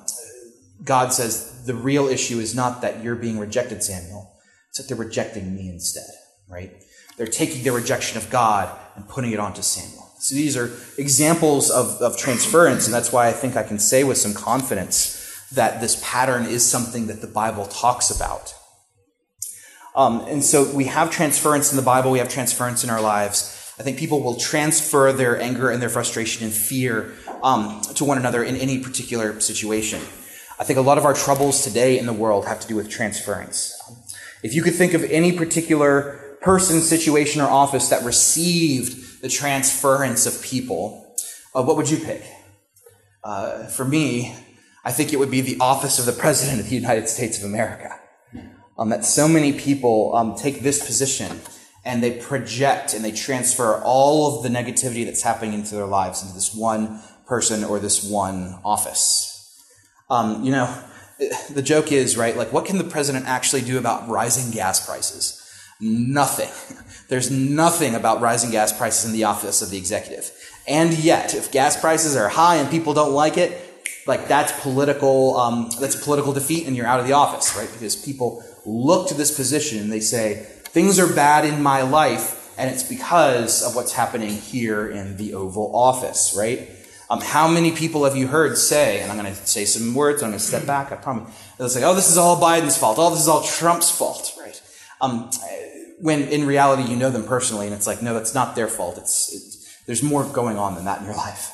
God 0.82 1.12
says, 1.12 1.64
the 1.66 1.74
real 1.74 2.08
issue 2.08 2.40
is 2.40 2.54
not 2.54 2.82
that 2.82 3.04
you're 3.04 3.14
being 3.14 3.38
rejected, 3.38 3.82
Samuel, 3.82 4.32
it's 4.70 4.78
that 4.78 4.88
they're 4.88 5.02
rejecting 5.04 5.54
me 5.54 5.68
instead, 5.68 6.10
right? 6.48 6.72
They're 7.16 7.26
taking 7.26 7.62
their 7.62 7.72
rejection 7.72 8.18
of 8.18 8.30
God 8.30 8.76
and 8.96 9.08
putting 9.08 9.32
it 9.32 9.38
onto 9.38 9.62
Samuel. 9.62 10.10
So 10.18 10.34
these 10.34 10.56
are 10.56 10.70
examples 10.96 11.70
of, 11.70 12.00
of 12.00 12.16
transference, 12.16 12.86
and 12.86 12.94
that's 12.94 13.12
why 13.12 13.28
I 13.28 13.32
think 13.32 13.56
I 13.56 13.62
can 13.62 13.78
say 13.78 14.04
with 14.04 14.16
some 14.16 14.32
confidence 14.32 15.20
that 15.52 15.80
this 15.80 16.00
pattern 16.02 16.46
is 16.46 16.64
something 16.64 17.08
that 17.08 17.20
the 17.20 17.26
Bible 17.26 17.66
talks 17.66 18.10
about. 18.10 18.54
Um, 19.94 20.20
and 20.26 20.42
so 20.42 20.72
we 20.72 20.84
have 20.84 21.10
transference 21.10 21.70
in 21.70 21.76
the 21.76 21.82
Bible, 21.82 22.10
we 22.10 22.18
have 22.18 22.28
transference 22.28 22.82
in 22.82 22.90
our 22.90 23.00
lives. 23.00 23.72
I 23.78 23.82
think 23.82 23.98
people 23.98 24.22
will 24.22 24.36
transfer 24.36 25.12
their 25.12 25.40
anger 25.40 25.70
and 25.70 25.82
their 25.82 25.88
frustration 25.88 26.44
and 26.44 26.52
fear 26.52 27.12
um, 27.42 27.82
to 27.94 28.04
one 28.04 28.18
another 28.18 28.42
in 28.42 28.56
any 28.56 28.78
particular 28.78 29.38
situation. 29.40 30.00
I 30.58 30.64
think 30.64 30.78
a 30.78 30.82
lot 30.82 30.98
of 30.98 31.04
our 31.04 31.14
troubles 31.14 31.62
today 31.62 31.98
in 31.98 32.06
the 32.06 32.12
world 32.12 32.46
have 32.46 32.60
to 32.60 32.68
do 32.68 32.76
with 32.76 32.88
transference. 32.88 33.74
If 34.42 34.54
you 34.54 34.62
could 34.62 34.74
think 34.74 34.94
of 34.94 35.04
any 35.04 35.36
particular 35.36 36.23
person, 36.44 36.80
situation, 36.80 37.40
or 37.40 37.48
office 37.48 37.88
that 37.88 38.04
received 38.04 39.22
the 39.22 39.28
transference 39.28 40.26
of 40.26 40.42
people, 40.42 41.16
uh, 41.54 41.62
what 41.62 41.76
would 41.76 41.90
you 41.90 41.96
pick? 41.96 42.22
Uh, 43.24 43.64
for 43.64 43.84
me, 43.84 44.36
I 44.84 44.92
think 44.92 45.14
it 45.14 45.18
would 45.18 45.30
be 45.30 45.40
the 45.40 45.56
office 45.58 45.98
of 45.98 46.04
the 46.04 46.12
President 46.12 46.60
of 46.60 46.68
the 46.68 46.74
United 46.74 47.08
States 47.08 47.38
of 47.38 47.44
America. 47.44 47.98
Um, 48.76 48.90
that 48.90 49.04
so 49.04 49.28
many 49.28 49.52
people 49.52 50.14
um, 50.16 50.34
take 50.34 50.60
this 50.60 50.84
position 50.84 51.40
and 51.84 52.02
they 52.02 52.18
project 52.18 52.92
and 52.92 53.04
they 53.04 53.12
transfer 53.12 53.80
all 53.82 54.36
of 54.36 54.42
the 54.42 54.48
negativity 54.48 55.04
that's 55.04 55.22
happening 55.22 55.54
into 55.54 55.76
their 55.76 55.86
lives 55.86 56.22
into 56.22 56.34
this 56.34 56.54
one 56.54 57.00
person 57.26 57.62
or 57.62 57.78
this 57.78 58.02
one 58.02 58.58
office. 58.64 59.30
Um, 60.10 60.42
you 60.42 60.50
know, 60.50 60.76
the 61.50 61.62
joke 61.62 61.92
is, 61.92 62.16
right, 62.16 62.36
like, 62.36 62.52
what 62.52 62.66
can 62.66 62.78
the 62.78 62.84
president 62.84 63.26
actually 63.26 63.62
do 63.62 63.78
about 63.78 64.08
rising 64.08 64.50
gas 64.50 64.84
prices? 64.84 65.40
Nothing. 65.80 66.50
There's 67.08 67.30
nothing 67.30 67.94
about 67.94 68.20
rising 68.20 68.50
gas 68.50 68.76
prices 68.76 69.04
in 69.04 69.12
the 69.12 69.24
office 69.24 69.62
of 69.62 69.70
the 69.70 69.76
executive. 69.76 70.30
And 70.66 70.96
yet, 70.96 71.34
if 71.34 71.52
gas 71.52 71.78
prices 71.78 72.16
are 72.16 72.28
high 72.28 72.56
and 72.56 72.70
people 72.70 72.94
don't 72.94 73.12
like 73.12 73.36
it, 73.36 73.60
like 74.06 74.28
that's 74.28 74.52
political 74.60 75.36
um, 75.36 75.70
that's 75.80 76.02
political 76.02 76.32
defeat 76.32 76.66
and 76.66 76.76
you're 76.76 76.86
out 76.86 77.00
of 77.00 77.06
the 77.06 77.12
office 77.12 77.56
right 77.56 77.70
because 77.72 77.96
people 77.96 78.42
look 78.64 79.08
to 79.08 79.14
this 79.14 79.34
position 79.34 79.78
and 79.78 79.90
they 79.90 80.00
say 80.00 80.46
things 80.64 80.98
are 80.98 81.12
bad 81.12 81.44
in 81.44 81.62
my 81.62 81.82
life 81.82 82.40
and 82.58 82.70
it's 82.70 82.82
because 82.82 83.62
of 83.62 83.74
what's 83.74 83.92
happening 83.92 84.30
here 84.30 84.88
in 84.88 85.16
the 85.16 85.34
oval 85.34 85.74
office 85.74 86.34
right 86.36 86.68
um, 87.10 87.20
how 87.20 87.46
many 87.48 87.72
people 87.72 88.04
have 88.04 88.16
you 88.16 88.26
heard 88.26 88.56
say 88.56 89.00
and 89.00 89.10
i'm 89.10 89.18
going 89.18 89.32
to 89.32 89.46
say 89.46 89.64
some 89.64 89.94
words 89.94 90.22
i'm 90.22 90.30
going 90.30 90.38
to 90.38 90.44
step 90.44 90.66
back 90.66 90.92
i 90.92 90.96
promise 90.96 91.30
they'll 91.58 91.68
say 91.68 91.84
oh 91.84 91.94
this 91.94 92.10
is 92.10 92.18
all 92.18 92.40
biden's 92.40 92.76
fault 92.76 92.96
oh 92.98 93.10
this 93.10 93.20
is 93.20 93.28
all 93.28 93.42
trump's 93.42 93.90
fault 93.90 94.33
um, 95.04 95.30
when 96.00 96.22
in 96.22 96.46
reality 96.46 96.82
you 96.82 96.96
know 96.96 97.10
them 97.10 97.24
personally 97.24 97.66
and 97.66 97.74
it's 97.74 97.86
like 97.86 98.02
no 98.02 98.14
that's 98.14 98.34
not 98.34 98.56
their 98.56 98.68
fault 98.68 98.98
it's, 98.98 99.32
it's 99.32 99.84
there's 99.86 100.02
more 100.02 100.24
going 100.24 100.56
on 100.56 100.74
than 100.74 100.84
that 100.84 101.00
in 101.00 101.04
your 101.06 101.16
life 101.28 101.50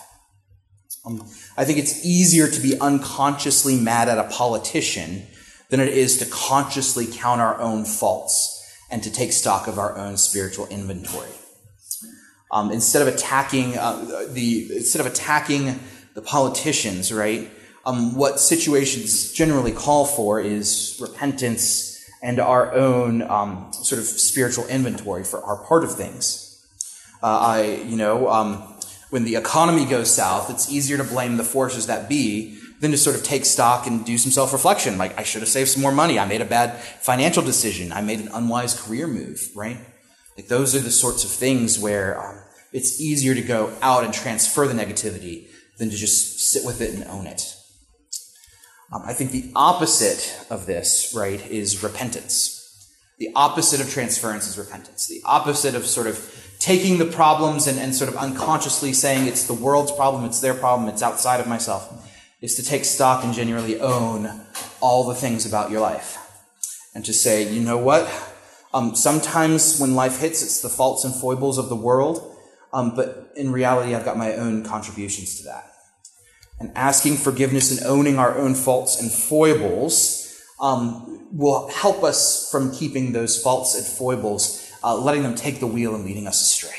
um, 1.07 1.23
I 1.57 1.65
think 1.65 1.79
it's 1.79 2.05
easier 2.05 2.49
to 2.49 2.61
be 2.61 2.79
unconsciously 2.79 3.77
mad 3.79 4.09
at 4.09 4.19
a 4.19 4.25
politician 4.25 5.27
than 5.71 5.81
it 5.81 5.89
is 5.89 6.19
to 6.19 6.27
consciously 6.27 7.07
count 7.11 7.41
our 7.41 7.59
own 7.61 7.85
faults 7.85 8.57
and 8.91 9.03
to 9.03 9.11
take 9.11 9.33
stock 9.33 9.67
of 9.67 9.79
our 9.79 9.97
own 9.97 10.17
spiritual 10.17 10.67
inventory. 10.67 11.31
Um, 12.53 12.73
instead 12.73 13.03
of 13.03 13.09
attacking 13.09 13.79
uh, 13.79 14.27
the 14.29 14.69
instead 14.77 15.01
of 15.01 15.07
attacking 15.07 15.79
the 16.15 16.23
politicians, 16.23 17.13
right? 17.13 17.49
Um, 17.87 18.17
what 18.17 18.41
situations 18.41 19.33
generally 19.33 19.73
call 19.73 20.05
for 20.05 20.41
is 20.41 20.99
repentance 21.01 21.90
and 22.23 22.39
our 22.39 22.73
own 22.75 23.23
um, 23.23 23.73
sort 23.73 23.99
of 23.99 24.07
spiritual 24.07 24.67
inventory 24.67 25.25
for 25.25 25.43
our 25.43 25.57
part 25.65 25.85
of 25.85 25.95
things. 25.95 26.47
Uh, 27.23 27.27
I, 27.39 27.63
you 27.87 27.97
know, 27.97 28.29
um, 28.29 28.63
When 29.11 29.25
the 29.25 29.37
economy 29.37 29.85
goes 29.85 30.15
south, 30.15 30.51
it's 30.51 30.71
easier 30.71 30.97
to 30.97 31.05
blame 31.05 31.37
the 31.37 31.45
forces 31.45 31.87
that 31.87 32.09
be 32.09 32.59
than 32.81 32.93
to 32.93 32.97
sort 32.97 33.17
of 33.17 33.23
take 33.23 33.45
stock 33.45 33.87
and 33.87 34.05
do 34.07 34.17
some 34.17 34.31
self 34.33 34.53
reflection. 34.53 34.99
Like, 34.99 35.19
I 35.19 35.25
should 35.25 35.43
have 35.43 35.49
saved 35.49 35.69
some 35.69 35.83
more 35.83 35.93
money. 35.93 36.19
I 36.19 36.27
made 36.27 36.41
a 36.41 36.47
bad 36.47 36.79
financial 36.79 37.43
decision. 37.43 37.93
I 37.93 38.03
made 38.03 38.21
an 38.21 38.29
unwise 38.33 38.81
career 38.81 39.07
move, 39.09 39.51
right? 39.55 39.79
Like, 40.37 40.49
those 40.49 40.75
are 40.77 40.81
the 40.81 40.91
sorts 40.93 41.25
of 41.25 41.31
things 41.31 41.79
where 41.79 42.19
um, 42.23 42.39
it's 42.73 43.01
easier 43.01 43.35
to 43.35 43.43
go 43.43 43.73
out 43.83 44.05
and 44.05 44.15
transfer 44.15 44.67
the 44.69 44.75
negativity 44.75 45.49
than 45.79 45.91
to 45.91 45.97
just 45.97 46.39
sit 46.41 46.65
with 46.65 46.81
it 46.81 46.95
and 46.95 47.05
own 47.05 47.27
it. 47.27 47.57
Um, 48.93 49.03
I 49.05 49.13
think 49.13 49.31
the 49.31 49.51
opposite 49.55 50.47
of 50.51 50.67
this, 50.67 51.13
right, 51.17 51.45
is 51.49 51.83
repentance. 51.83 52.57
The 53.19 53.31
opposite 53.37 53.81
of 53.81 53.91
transference 53.91 54.49
is 54.49 54.59
repentance. 54.59 55.07
The 55.07 55.23
opposite 55.25 55.75
of 55.75 55.87
sort 55.87 56.07
of 56.07 56.57
taking 56.59 56.99
the 56.99 57.07
problems 57.07 57.67
and, 57.67 57.79
and 57.79 57.95
sort 57.95 58.11
of 58.11 58.17
unconsciously 58.17 58.93
saying 58.93 59.27
it's 59.27 59.45
the 59.45 59.55
world's 59.55 59.93
problem, 59.93 60.25
it's 60.25 60.41
their 60.41 60.55
problem, 60.55 60.89
it's 60.89 61.03
outside 61.03 61.41
of 61.41 61.47
myself, 61.47 62.09
is 62.41 62.57
to 62.57 62.65
take 62.65 62.85
stock 62.85 63.25
and 63.25 63.33
genuinely 63.33 63.81
own 63.81 64.41
all 64.81 65.07
the 65.07 65.15
things 65.15 65.47
about 65.47 65.71
your 65.71 65.81
life. 65.81 66.19
And 66.95 67.05
to 67.05 67.13
say, 67.13 67.51
you 67.51 67.61
know 67.61 67.79
what? 67.79 68.11
Um, 68.75 68.95
sometimes 68.97 69.79
when 69.79 69.95
life 69.95 70.21
hits, 70.21 70.43
it's 70.43 70.61
the 70.61 70.69
faults 70.69 71.05
and 71.05 71.15
foibles 71.15 71.59
of 71.59 71.69
the 71.69 71.77
world, 71.77 72.37
um, 72.73 72.95
but 72.95 73.33
in 73.37 73.53
reality, 73.53 73.95
I've 73.95 74.05
got 74.05 74.17
my 74.17 74.35
own 74.35 74.65
contributions 74.65 75.39
to 75.39 75.45
that. 75.45 75.71
And 76.61 76.71
asking 76.77 77.17
forgiveness 77.17 77.71
and 77.77 77.87
owning 77.87 78.19
our 78.19 78.37
own 78.37 78.55
faults 78.55 79.01
and 79.01 79.11
foibles 79.11 80.39
um, 80.61 81.27
will 81.33 81.69
help 81.69 82.05
us 82.05 82.51
from 82.51 82.71
keeping 82.73 83.13
those 83.13 83.43
faults 83.43 83.75
and 83.75 83.87
foibles, 83.87 84.71
uh, 84.85 84.95
letting 84.95 85.23
them 85.23 85.35
take 85.35 85.59
the 85.59 85.67
wheel 85.67 85.95
and 85.95 86.05
leading 86.05 86.27
us 86.27 86.41
astray. 86.43 86.77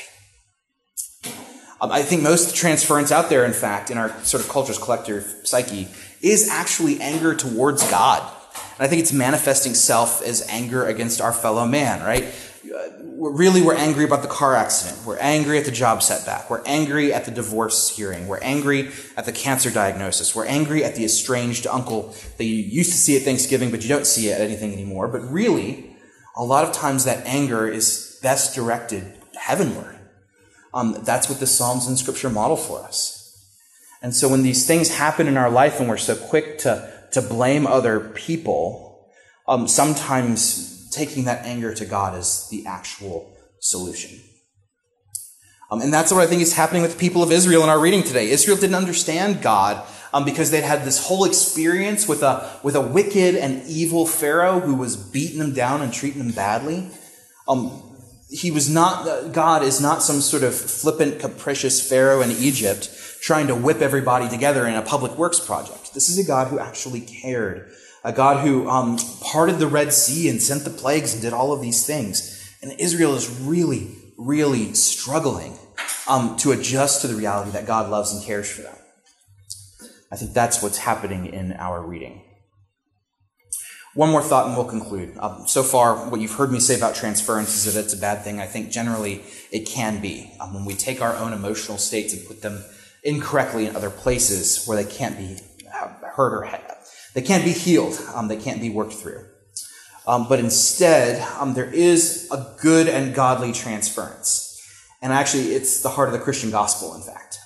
Um, 1.80 1.90
I 1.90 2.02
think 2.02 2.22
most 2.22 2.54
transference 2.54 3.10
out 3.10 3.28
there, 3.28 3.44
in 3.44 3.52
fact, 3.52 3.90
in 3.90 3.98
our 3.98 4.10
sort 4.22 4.44
of 4.44 4.48
culture's 4.48 4.78
collective 4.78 5.24
psyche, 5.42 5.88
is 6.20 6.48
actually 6.48 7.00
anger 7.00 7.34
towards 7.34 7.88
God. 7.90 8.22
And 8.78 8.86
I 8.86 8.88
think 8.88 9.02
it's 9.02 9.12
manifesting 9.12 9.74
self 9.74 10.22
as 10.22 10.46
anger 10.48 10.86
against 10.86 11.20
our 11.20 11.32
fellow 11.32 11.66
man, 11.66 12.00
right? 12.02 12.32
We're 13.00 13.32
really 13.32 13.60
we're 13.60 13.74
angry 13.74 14.04
about 14.04 14.22
the 14.22 14.28
car 14.28 14.54
accident. 14.54 15.04
We're 15.04 15.18
angry 15.18 15.58
at 15.58 15.64
the 15.64 15.70
job 15.70 16.02
setback. 16.02 16.48
We're 16.48 16.62
angry 16.64 17.12
at 17.12 17.24
the 17.24 17.30
divorce 17.30 17.94
hearing. 17.96 18.28
We're 18.28 18.40
angry 18.40 18.90
at 19.16 19.24
the 19.24 19.32
cancer 19.32 19.70
diagnosis. 19.70 20.34
We're 20.34 20.46
angry 20.46 20.84
at 20.84 20.94
the 20.94 21.04
estranged 21.04 21.66
uncle 21.66 22.14
that 22.38 22.44
you 22.44 22.56
used 22.56 22.92
to 22.92 22.96
see 22.96 23.16
at 23.16 23.22
Thanksgiving, 23.22 23.70
but 23.70 23.82
you 23.82 23.88
don't 23.88 24.06
see 24.06 24.28
it 24.28 24.34
at 24.34 24.40
anything 24.40 24.72
anymore. 24.72 25.08
But 25.08 25.20
really, 25.30 25.96
a 26.36 26.44
lot 26.44 26.64
of 26.64 26.72
times 26.72 27.04
that 27.04 27.26
anger 27.26 27.66
is 27.66 28.18
best 28.22 28.54
directed 28.54 29.12
heavenward. 29.36 29.98
Um, 30.72 30.98
that's 31.02 31.28
what 31.28 31.40
the 31.40 31.46
Psalms 31.46 31.86
and 31.86 31.98
Scripture 31.98 32.30
model 32.30 32.56
for 32.56 32.82
us. 32.82 33.18
And 34.00 34.14
so 34.14 34.28
when 34.28 34.42
these 34.42 34.66
things 34.66 34.96
happen 34.96 35.28
in 35.28 35.36
our 35.36 35.50
life 35.50 35.78
and 35.78 35.88
we're 35.88 35.96
so 35.96 36.16
quick 36.16 36.58
to, 36.58 36.92
to 37.12 37.22
blame 37.22 37.66
other 37.66 38.00
people, 38.00 39.08
um, 39.46 39.68
sometimes 39.68 40.71
taking 40.92 41.24
that 41.24 41.44
anger 41.44 41.74
to 41.74 41.84
God 41.84 42.16
is 42.16 42.48
the 42.50 42.66
actual 42.66 43.34
solution. 43.60 44.20
Um, 45.70 45.80
and 45.80 45.92
that's 45.92 46.12
what 46.12 46.20
I 46.20 46.26
think 46.26 46.42
is 46.42 46.52
happening 46.52 46.82
with 46.82 46.92
the 46.92 46.98
people 46.98 47.22
of 47.22 47.32
Israel 47.32 47.62
in 47.62 47.70
our 47.70 47.80
reading 47.80 48.02
today. 48.02 48.30
Israel 48.30 48.58
didn't 48.58 48.74
understand 48.74 49.40
God 49.40 49.82
um, 50.12 50.24
because 50.24 50.50
they'd 50.50 50.64
had 50.64 50.84
this 50.84 51.06
whole 51.06 51.24
experience 51.24 52.06
with 52.06 52.22
a, 52.22 52.60
with 52.62 52.76
a 52.76 52.80
wicked 52.80 53.34
and 53.36 53.66
evil 53.66 54.06
Pharaoh 54.06 54.60
who 54.60 54.74
was 54.74 54.96
beating 54.96 55.38
them 55.38 55.54
down 55.54 55.80
and 55.80 55.90
treating 55.90 56.18
them 56.18 56.32
badly. 56.32 56.90
Um, 57.48 57.96
he 58.28 58.50
was 58.50 58.68
not, 58.68 59.32
God 59.32 59.62
is 59.62 59.80
not 59.80 60.02
some 60.02 60.20
sort 60.20 60.42
of 60.42 60.54
flippant, 60.54 61.20
capricious 61.20 61.86
Pharaoh 61.86 62.20
in 62.20 62.30
Egypt 62.32 62.90
trying 63.22 63.46
to 63.46 63.54
whip 63.54 63.80
everybody 63.80 64.28
together 64.28 64.66
in 64.66 64.74
a 64.74 64.82
public 64.82 65.16
works 65.16 65.40
project. 65.40 65.94
This 65.94 66.08
is 66.08 66.18
a 66.18 66.26
God 66.26 66.48
who 66.48 66.58
actually 66.58 67.00
cared 67.00 67.70
a 68.04 68.12
God 68.12 68.46
who 68.46 68.68
um, 68.68 68.98
parted 69.22 69.58
the 69.58 69.66
Red 69.66 69.92
Sea 69.92 70.28
and 70.28 70.42
sent 70.42 70.64
the 70.64 70.70
plagues 70.70 71.12
and 71.12 71.22
did 71.22 71.32
all 71.32 71.52
of 71.52 71.60
these 71.60 71.86
things. 71.86 72.56
And 72.62 72.72
Israel 72.78 73.14
is 73.14 73.30
really, 73.40 73.96
really 74.18 74.74
struggling 74.74 75.58
um, 76.08 76.36
to 76.38 76.52
adjust 76.52 77.02
to 77.02 77.06
the 77.06 77.14
reality 77.14 77.50
that 77.52 77.66
God 77.66 77.90
loves 77.90 78.12
and 78.12 78.24
cares 78.24 78.50
for 78.50 78.62
them. 78.62 78.76
I 80.10 80.16
think 80.16 80.34
that's 80.34 80.62
what's 80.62 80.78
happening 80.78 81.26
in 81.26 81.52
our 81.54 81.80
reading. 81.80 82.22
One 83.94 84.10
more 84.10 84.22
thought 84.22 84.46
and 84.46 84.56
we'll 84.56 84.66
conclude. 84.66 85.16
Um, 85.18 85.44
so 85.46 85.62
far, 85.62 86.08
what 86.08 86.20
you've 86.20 86.32
heard 86.32 86.50
me 86.50 86.60
say 86.60 86.76
about 86.76 86.94
transference 86.94 87.66
is 87.66 87.74
that 87.74 87.84
it's 87.84 87.92
a 87.92 87.98
bad 87.98 88.22
thing. 88.24 88.40
I 88.40 88.46
think 88.46 88.70
generally 88.70 89.22
it 89.50 89.66
can 89.66 90.00
be. 90.00 90.32
Um, 90.40 90.54
when 90.54 90.64
we 90.64 90.74
take 90.74 91.02
our 91.02 91.14
own 91.16 91.32
emotional 91.32 91.78
states 91.78 92.14
and 92.14 92.26
put 92.26 92.40
them 92.40 92.64
incorrectly 93.04 93.66
in 93.66 93.76
other 93.76 93.90
places 93.90 94.64
where 94.66 94.82
they 94.82 94.90
can't 94.90 95.18
be 95.18 95.38
heard 96.14 96.34
or 96.34 96.48
they 97.14 97.22
can't 97.22 97.44
be 97.44 97.52
healed, 97.52 97.98
um, 98.14 98.28
they 98.28 98.36
can't 98.36 98.60
be 98.60 98.70
worked 98.70 98.94
through. 98.94 99.26
Um, 100.06 100.26
but 100.28 100.40
instead, 100.40 101.22
um, 101.38 101.54
there 101.54 101.72
is 101.72 102.28
a 102.32 102.56
good 102.60 102.88
and 102.88 103.14
godly 103.14 103.52
transference. 103.52 104.48
And 105.00 105.12
actually, 105.12 105.54
it's 105.54 105.82
the 105.82 105.90
heart 105.90 106.08
of 106.08 106.12
the 106.12 106.18
Christian 106.18 106.50
gospel, 106.50 106.94
in 106.94 107.02
fact. 107.02 107.38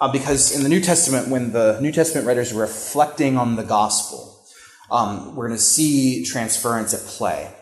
Uh, 0.00 0.10
because 0.10 0.54
in 0.56 0.62
the 0.62 0.68
New 0.68 0.80
Testament, 0.80 1.28
when 1.28 1.52
the 1.52 1.78
New 1.80 1.92
Testament 1.92 2.26
writers 2.26 2.52
are 2.52 2.60
reflecting 2.60 3.36
on 3.36 3.56
the 3.56 3.62
gospel, 3.62 4.42
um, 4.90 5.36
we're 5.36 5.48
going 5.48 5.58
to 5.58 5.62
see 5.62 6.24
transference 6.24 6.94
at 6.94 7.00
play. 7.00 7.52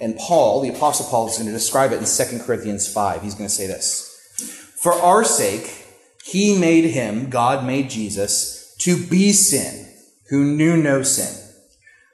And 0.00 0.16
Paul, 0.16 0.60
the 0.60 0.70
Apostle 0.70 1.06
Paul, 1.06 1.28
is 1.28 1.34
going 1.34 1.46
to 1.46 1.52
describe 1.52 1.92
it 1.92 1.98
in 1.98 2.04
2 2.04 2.44
Corinthians 2.44 2.92
5. 2.92 3.22
He's 3.22 3.34
going 3.34 3.48
to 3.48 3.54
say 3.54 3.68
this 3.68 4.10
For 4.76 4.92
our 4.92 5.22
sake, 5.22 5.86
he 6.24 6.58
made 6.58 6.86
him, 6.86 7.30
God 7.30 7.64
made 7.64 7.90
Jesus, 7.90 8.74
to 8.78 8.96
be 9.06 9.32
sin 9.32 9.93
who 10.30 10.44
knew 10.44 10.76
no 10.76 11.02
sin, 11.02 11.34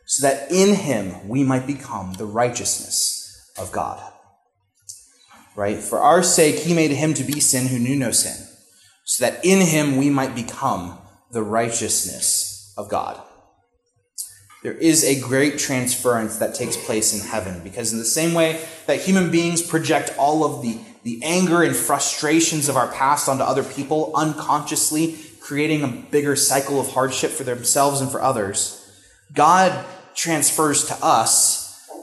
so 0.06 0.26
that 0.26 0.50
in 0.50 0.74
him 0.74 1.28
we 1.28 1.44
might 1.44 1.66
become 1.66 2.14
the 2.14 2.26
righteousness 2.26 3.52
of 3.58 3.70
God. 3.72 4.00
Right? 5.56 5.78
For 5.78 6.00
our 6.00 6.22
sake, 6.22 6.56
he 6.56 6.74
made 6.74 6.90
him 6.90 7.14
to 7.14 7.24
be 7.24 7.40
sin 7.40 7.68
who 7.68 7.78
knew 7.78 7.96
no 7.96 8.10
sin, 8.10 8.46
so 9.04 9.24
that 9.24 9.44
in 9.44 9.60
him 9.66 9.96
we 9.96 10.10
might 10.10 10.34
become 10.34 10.98
the 11.32 11.42
righteousness 11.42 12.74
of 12.76 12.88
God. 12.88 13.20
There 14.62 14.74
is 14.74 15.04
a 15.04 15.18
great 15.20 15.58
transference 15.58 16.36
that 16.36 16.54
takes 16.54 16.76
place 16.76 17.14
in 17.14 17.26
heaven 17.26 17.62
because, 17.64 17.92
in 17.92 17.98
the 17.98 18.04
same 18.04 18.34
way 18.34 18.62
that 18.86 19.00
human 19.00 19.30
beings 19.30 19.62
project 19.62 20.14
all 20.18 20.44
of 20.44 20.62
the, 20.62 20.78
the 21.02 21.20
anger 21.22 21.62
and 21.62 21.74
frustrations 21.74 22.68
of 22.68 22.76
our 22.76 22.88
past 22.92 23.28
onto 23.28 23.42
other 23.42 23.64
people 23.64 24.12
unconsciously 24.14 25.16
creating 25.40 25.82
a 25.82 25.88
bigger 25.88 26.36
cycle 26.36 26.80
of 26.80 26.92
hardship 26.92 27.30
for 27.30 27.44
themselves 27.44 28.00
and 28.00 28.10
for 28.10 28.20
others, 28.20 28.76
God 29.34 29.84
transfers 30.14 30.84
to 30.86 30.96
us 31.02 31.60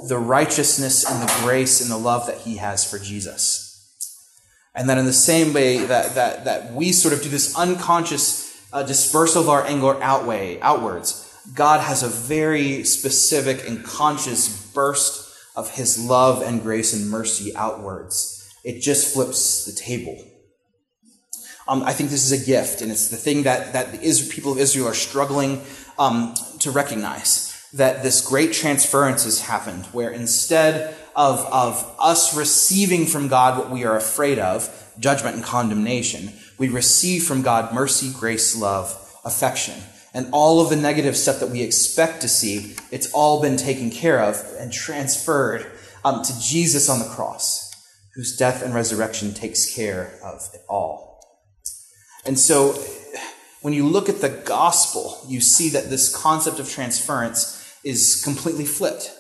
the 0.08 0.18
righteousness 0.18 1.10
and 1.10 1.22
the 1.22 1.34
grace 1.42 1.82
and 1.82 1.90
the 1.90 1.98
love 1.98 2.28
that 2.28 2.40
He 2.40 2.58
has 2.58 2.90
for 2.90 3.00
Jesus. 3.00 3.64
And 4.76 4.90
that 4.90 4.98
in 4.98 5.06
the 5.06 5.14
same 5.14 5.54
way 5.54 5.80
that, 5.80 6.16
that, 6.16 6.46
that 6.46 6.74
we 6.74 6.92
sort 6.92 7.14
of 7.14 7.22
do 7.22 7.30
this 7.30 7.58
unconscious 7.58 8.68
uh, 8.72 8.84
dispersal 8.84 9.42
of 9.42 9.50
our 9.50 9.66
anger 9.66 10.02
outway, 10.04 10.60
outwards, 10.62 11.24
God 11.56 11.80
has 11.80 12.04
a 12.04 12.08
very 12.08 12.84
specific 12.84 13.68
and 13.68 13.84
conscious 13.84 14.72
burst 14.74 15.34
of 15.56 15.72
His 15.76 15.98
love 16.04 16.42
and 16.44 16.62
grace 16.62 16.94
and 16.94 17.10
mercy 17.10 17.56
outwards. 17.56 18.54
It 18.64 18.82
just 18.82 19.14
flips 19.14 19.66
the 19.66 19.72
table. 19.72 20.24
Um, 21.70 21.84
I 21.84 21.94
think 21.94 22.10
this 22.10 22.30
is 22.30 22.42
a 22.42 22.46
gift, 22.46 22.82
and 22.82 22.92
it's 22.92 23.10
the 23.10 23.18
thing 23.18 23.44
that, 23.44 23.74
that 23.74 23.92
the 23.92 24.30
people 24.30 24.52
of 24.52 24.58
Israel 24.58 24.88
are 24.88 24.94
struggling 24.94 25.62
um, 26.00 26.34
to 26.60 26.72
recognize 26.72 27.54
that 27.74 28.04
this 28.04 28.26
great 28.26 28.54
transference 28.54 29.26
has 29.26 29.42
happened, 29.42 29.86
where 29.88 30.10
instead 30.12 30.96
of, 31.16 31.40
of 31.52 31.96
us 32.00 32.36
receiving 32.36 33.06
from 33.06 33.28
God 33.28 33.58
what 33.58 33.70
we 33.70 33.84
are 33.84 33.98
afraid 33.98 34.40
of, 34.40 34.70
judgment 35.00 35.36
and 35.36 35.44
condemnation, 35.44 36.32
we 36.58 36.70
receive 36.70 37.24
from 37.24 37.42
God 37.42 37.74
mercy, 37.74 38.12
grace, 38.18 38.56
love, 38.56 39.16
affection. 39.26 39.76
And 40.14 40.30
all 40.32 40.62
of 40.62 40.70
the 40.70 40.76
negative 40.76 41.18
stuff 41.18 41.40
that 41.42 41.50
we 41.50 41.62
expect 41.62 42.22
to 42.22 42.30
see, 42.30 42.76
it's 42.92 43.12
all 43.14 43.42
been 43.42 43.58
taken 43.58 43.92
care 43.92 44.22
of 44.22 44.42
and 44.58 44.72
transferred 44.72 45.66
um, 46.06 46.24
to 46.24 46.40
Jesus 46.40 46.90
on 46.90 47.00
the 47.00 47.06
cross, 47.06 47.72
whose 48.16 48.38
death 48.38 48.64
and 48.64 48.74
resurrection 48.74 49.34
takes 49.34 49.76
care 49.76 50.18
of 50.24 50.50
it 50.54 50.62
all. 50.70 51.07
And 52.28 52.38
so 52.38 52.74
when 53.62 53.74
you 53.74 53.88
look 53.88 54.10
at 54.10 54.22
the 54.22 54.30
gospel, 54.30 55.20
you 55.28 55.42
see 55.42 55.70
that 55.70 55.90
this 55.90 56.16
concept 56.16 56.60
of 56.60 56.70
transference 56.70 57.76
is 57.84 58.22
completely 58.24 58.66
flipped. 58.66 59.12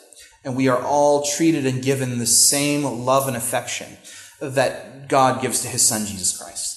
And 0.43 0.55
we 0.55 0.67
are 0.67 0.81
all 0.81 1.23
treated 1.23 1.65
and 1.65 1.81
given 1.81 2.19
the 2.19 2.27
same 2.27 2.83
love 2.83 3.27
and 3.27 3.35
affection 3.35 3.97
that 4.39 5.07
God 5.07 5.41
gives 5.41 5.61
to 5.61 5.67
his 5.67 5.81
son, 5.81 6.05
Jesus 6.05 6.37
Christ. 6.37 6.75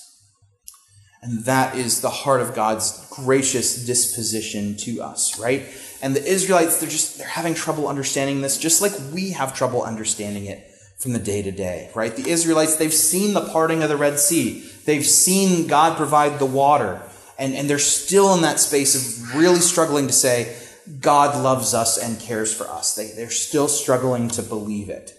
And 1.22 1.44
that 1.44 1.76
is 1.76 2.00
the 2.00 2.10
heart 2.10 2.40
of 2.40 2.54
God's 2.54 3.06
gracious 3.10 3.84
disposition 3.84 4.76
to 4.78 5.02
us, 5.02 5.38
right? 5.38 5.66
And 6.00 6.16
the 6.16 6.24
Israelites, 6.24 6.78
they're 6.78 6.88
just, 6.88 7.18
they're 7.18 7.26
having 7.26 7.52
trouble 7.52 7.88
understanding 7.88 8.40
this, 8.40 8.56
just 8.56 8.80
like 8.80 8.92
we 9.12 9.32
have 9.32 9.54
trouble 9.54 9.82
understanding 9.82 10.46
it 10.46 10.69
from 11.00 11.14
the 11.14 11.18
day 11.18 11.40
to 11.40 11.50
day, 11.50 11.90
right? 11.94 12.14
The 12.14 12.28
Israelites, 12.28 12.76
they've 12.76 12.92
seen 12.92 13.32
the 13.32 13.40
parting 13.40 13.82
of 13.82 13.88
the 13.88 13.96
Red 13.96 14.18
Sea. 14.18 14.60
They've 14.84 15.04
seen 15.04 15.66
God 15.66 15.96
provide 15.96 16.38
the 16.38 16.46
water. 16.46 17.02
And, 17.38 17.54
and 17.54 17.70
they're 17.70 17.78
still 17.78 18.34
in 18.34 18.42
that 18.42 18.60
space 18.60 18.94
of 18.94 19.34
really 19.34 19.60
struggling 19.60 20.06
to 20.08 20.12
say, 20.12 20.54
God 21.00 21.42
loves 21.42 21.72
us 21.72 21.96
and 21.96 22.20
cares 22.20 22.52
for 22.52 22.68
us. 22.68 22.94
They, 22.94 23.08
they're 23.08 23.30
still 23.30 23.66
struggling 23.66 24.28
to 24.30 24.42
believe 24.42 24.90
it. 24.90 25.16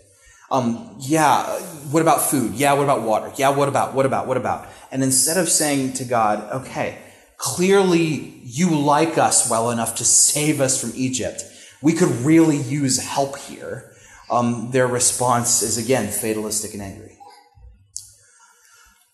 Um, 0.51 0.97
yeah, 0.99 1.45
what 1.89 2.01
about 2.01 2.21
food? 2.21 2.53
Yeah, 2.53 2.73
what 2.73 2.83
about 2.83 3.01
water? 3.01 3.31
Yeah, 3.37 3.49
what 3.49 3.67
about, 3.67 3.95
what 3.95 4.05
about, 4.05 4.27
what 4.27 4.37
about? 4.37 4.67
And 4.91 5.01
instead 5.01 5.37
of 5.37 5.49
saying 5.49 5.93
to 5.93 6.03
God, 6.03 6.61
okay, 6.61 6.99
clearly 7.37 8.39
you 8.43 8.69
like 8.69 9.17
us 9.17 9.49
well 9.49 9.71
enough 9.71 9.95
to 9.95 10.05
save 10.05 10.61
us 10.61 10.79
from 10.79 10.91
Egypt, 10.95 11.43
we 11.81 11.93
could 11.93 12.09
really 12.09 12.57
use 12.57 12.99
help 12.99 13.39
here 13.39 13.90
um, 14.31 14.71
their 14.71 14.87
response 14.87 15.61
is 15.61 15.77
again 15.77 16.07
fatalistic 16.07 16.73
and 16.73 16.81
angry. 16.81 17.17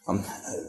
Um, 0.08 0.24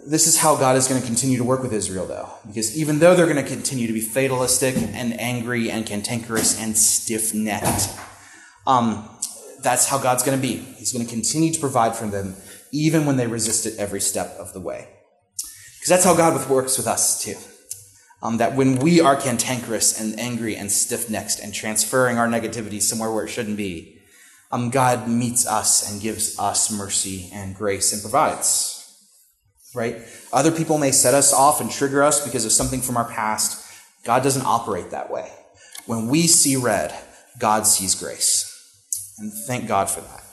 this 0.04 0.26
is 0.26 0.36
how 0.36 0.56
God 0.56 0.76
is 0.76 0.88
going 0.88 1.00
to 1.00 1.06
continue 1.06 1.38
to 1.38 1.44
work 1.44 1.62
with 1.62 1.72
Israel, 1.72 2.06
though, 2.06 2.28
because 2.46 2.76
even 2.76 2.98
though 2.98 3.14
they're 3.14 3.32
going 3.32 3.36
to 3.36 3.48
continue 3.48 3.86
to 3.86 3.92
be 3.92 4.00
fatalistic 4.00 4.76
and 4.76 5.20
angry 5.20 5.70
and 5.70 5.86
cantankerous 5.86 6.60
and 6.60 6.76
stiff 6.76 7.32
necked, 7.34 7.88
um, 8.66 9.08
that's 9.62 9.86
how 9.86 9.98
God's 9.98 10.24
going 10.24 10.36
to 10.36 10.42
be. 10.42 10.56
He's 10.56 10.92
going 10.92 11.04
to 11.04 11.10
continue 11.10 11.52
to 11.52 11.60
provide 11.60 11.94
for 11.94 12.06
them, 12.06 12.34
even 12.72 13.06
when 13.06 13.16
they 13.16 13.28
resist 13.28 13.64
it 13.64 13.78
every 13.78 14.00
step 14.00 14.34
of 14.40 14.52
the 14.54 14.60
way. 14.60 14.88
Because 15.76 15.88
that's 15.88 16.04
how 16.04 16.16
God 16.16 16.48
works 16.50 16.76
with 16.76 16.88
us, 16.88 17.22
too. 17.22 17.36
Um, 18.20 18.38
that 18.38 18.56
when 18.56 18.80
we 18.80 19.00
are 19.00 19.14
cantankerous 19.14 20.00
and 20.00 20.18
angry 20.18 20.56
and 20.56 20.72
stiff 20.72 21.08
necked 21.08 21.38
and 21.38 21.54
transferring 21.54 22.18
our 22.18 22.26
negativity 22.26 22.82
somewhere 22.82 23.12
where 23.12 23.24
it 23.24 23.28
shouldn't 23.28 23.56
be, 23.56 23.97
um, 24.50 24.70
God 24.70 25.08
meets 25.08 25.46
us 25.46 25.90
and 25.90 26.00
gives 26.00 26.38
us 26.38 26.70
mercy 26.70 27.28
and 27.32 27.54
grace 27.54 27.92
and 27.92 28.00
provides. 28.00 28.74
Right? 29.74 29.98
Other 30.32 30.50
people 30.50 30.78
may 30.78 30.90
set 30.90 31.14
us 31.14 31.32
off 31.32 31.60
and 31.60 31.70
trigger 31.70 32.02
us 32.02 32.24
because 32.24 32.44
of 32.44 32.52
something 32.52 32.80
from 32.80 32.96
our 32.96 33.04
past. 33.04 33.64
God 34.04 34.22
doesn't 34.22 34.46
operate 34.46 34.90
that 34.90 35.10
way. 35.10 35.30
When 35.86 36.08
we 36.08 36.26
see 36.26 36.56
red, 36.56 36.94
God 37.38 37.66
sees 37.66 37.94
grace. 37.94 38.54
And 39.18 39.32
thank 39.32 39.68
God 39.68 39.90
for 39.90 40.00
that. 40.00 40.24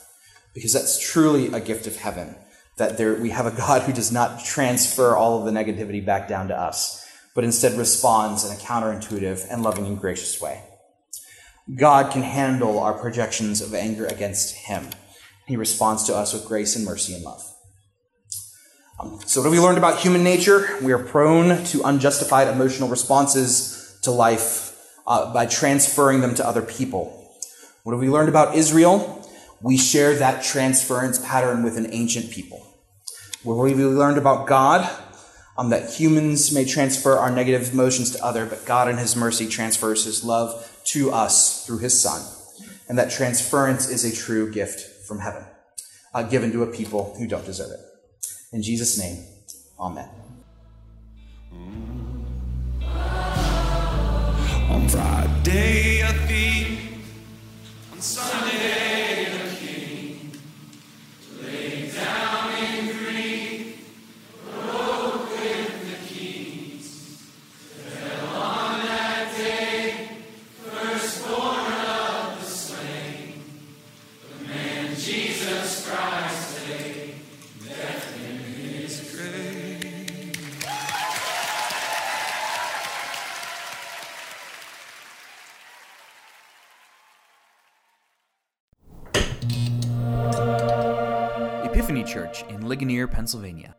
Because 0.54 0.72
that's 0.72 0.98
truly 1.00 1.48
a 1.48 1.60
gift 1.60 1.86
of 1.86 1.98
heaven. 1.98 2.36
That 2.78 2.98
there, 2.98 3.16
we 3.16 3.30
have 3.30 3.46
a 3.46 3.52
God 3.52 3.84
who 3.84 3.94
does 3.94 4.12
not 4.12 4.44
transfer 4.46 5.16
all 5.16 5.40
of 5.40 5.46
the 5.46 5.52
negativity 5.52 6.06
back 6.06 6.28
down 6.28 6.48
to 6.50 6.60
us, 6.60 7.06
but 7.34 7.44
instead 7.44 7.78
responds 7.78 8.46
in 8.46 8.52
a 8.52 8.60
counterintuitive 8.60 9.46
and 9.50 9.64
loving 9.64 9.86
and 9.86 10.00
gracious 10.00 10.40
way. 10.42 10.62
God 11.74 12.12
can 12.12 12.22
handle 12.22 12.80
our 12.80 12.94
projections 12.94 13.60
of 13.60 13.74
anger 13.74 14.06
against 14.06 14.56
him. 14.56 14.90
He 15.48 15.58
responds 15.58 16.04
to 16.06 16.16
us 16.16 16.34
with 16.34 16.46
grace 16.46 16.76
and 16.76 16.86
mercy 16.86 17.16
and 17.16 17.24
love. 17.24 17.42
Um, 19.00 19.20
so, 19.26 19.42
what 19.42 19.46
have 19.46 19.52
we 19.52 19.60
learned 19.60 19.78
about 19.78 20.00
human 20.00 20.24
nature? 20.24 20.78
We 20.82 20.94
are 20.94 21.04
prone 21.04 21.64
to 21.66 21.84
unjustified 21.84 22.48
emotional 22.48 22.88
responses 22.88 24.00
to 24.04 24.12
life 24.12 24.78
uh, 25.08 25.34
by 25.34 25.48
transferring 25.48 26.22
them 26.22 26.36
to 26.36 26.48
other 26.48 26.62
people. 26.62 27.34
What 27.84 27.94
have 27.94 28.00
we 28.00 28.10
learned 28.10 28.30
about 28.30 28.56
Israel? 28.56 29.28
We 29.62 29.78
share 29.78 30.16
that 30.16 30.44
transference 30.44 31.20
pattern 31.20 31.64
with 31.64 31.78
an 31.78 31.88
ancient 31.92 32.32
people. 32.32 32.66
What 33.44 33.68
have 33.68 33.78
we 33.78 33.86
learned 33.86 34.18
about 34.18 34.48
God? 34.48 34.90
Um, 35.58 35.70
that 35.70 35.94
humans 35.94 36.54
may 36.54 36.66
transfer 36.66 37.18
our 37.18 37.32
negative 37.32 37.74
emotions 37.74 38.12
to 38.12 38.24
other, 38.24 38.46
but 38.46 38.66
God 38.66 38.90
in 38.90 38.98
His 38.98 39.16
mercy 39.16 39.48
transfers 39.48 40.06
His 40.06 40.24
love 40.24 40.72
to 40.86 41.12
us 41.12 41.66
through 41.66 41.80
his 41.80 42.00
Son. 42.00 42.22
And 42.88 42.98
that 42.98 43.12
transference 43.12 43.90
is 43.90 44.06
a 44.06 44.16
true 44.16 44.52
gift 44.52 45.06
from 45.08 45.20
heaven, 45.20 45.44
uh, 46.14 46.24
given 46.24 46.52
to 46.52 46.64
a 46.64 46.68
people 46.68 47.16
who 47.18 47.28
don't 47.28 47.46
deserve 47.46 47.72
it. 47.72 47.80
In 48.52 48.62
Jesus' 48.62 48.98
name, 48.98 49.24
amen. 49.80 50.10
On 54.70 54.88
Friday, 54.88 56.02
a 56.02 56.14
thief. 56.28 56.80
On 57.92 58.02
Sunday, 58.02 58.85
Pennsylvania. 93.16 93.76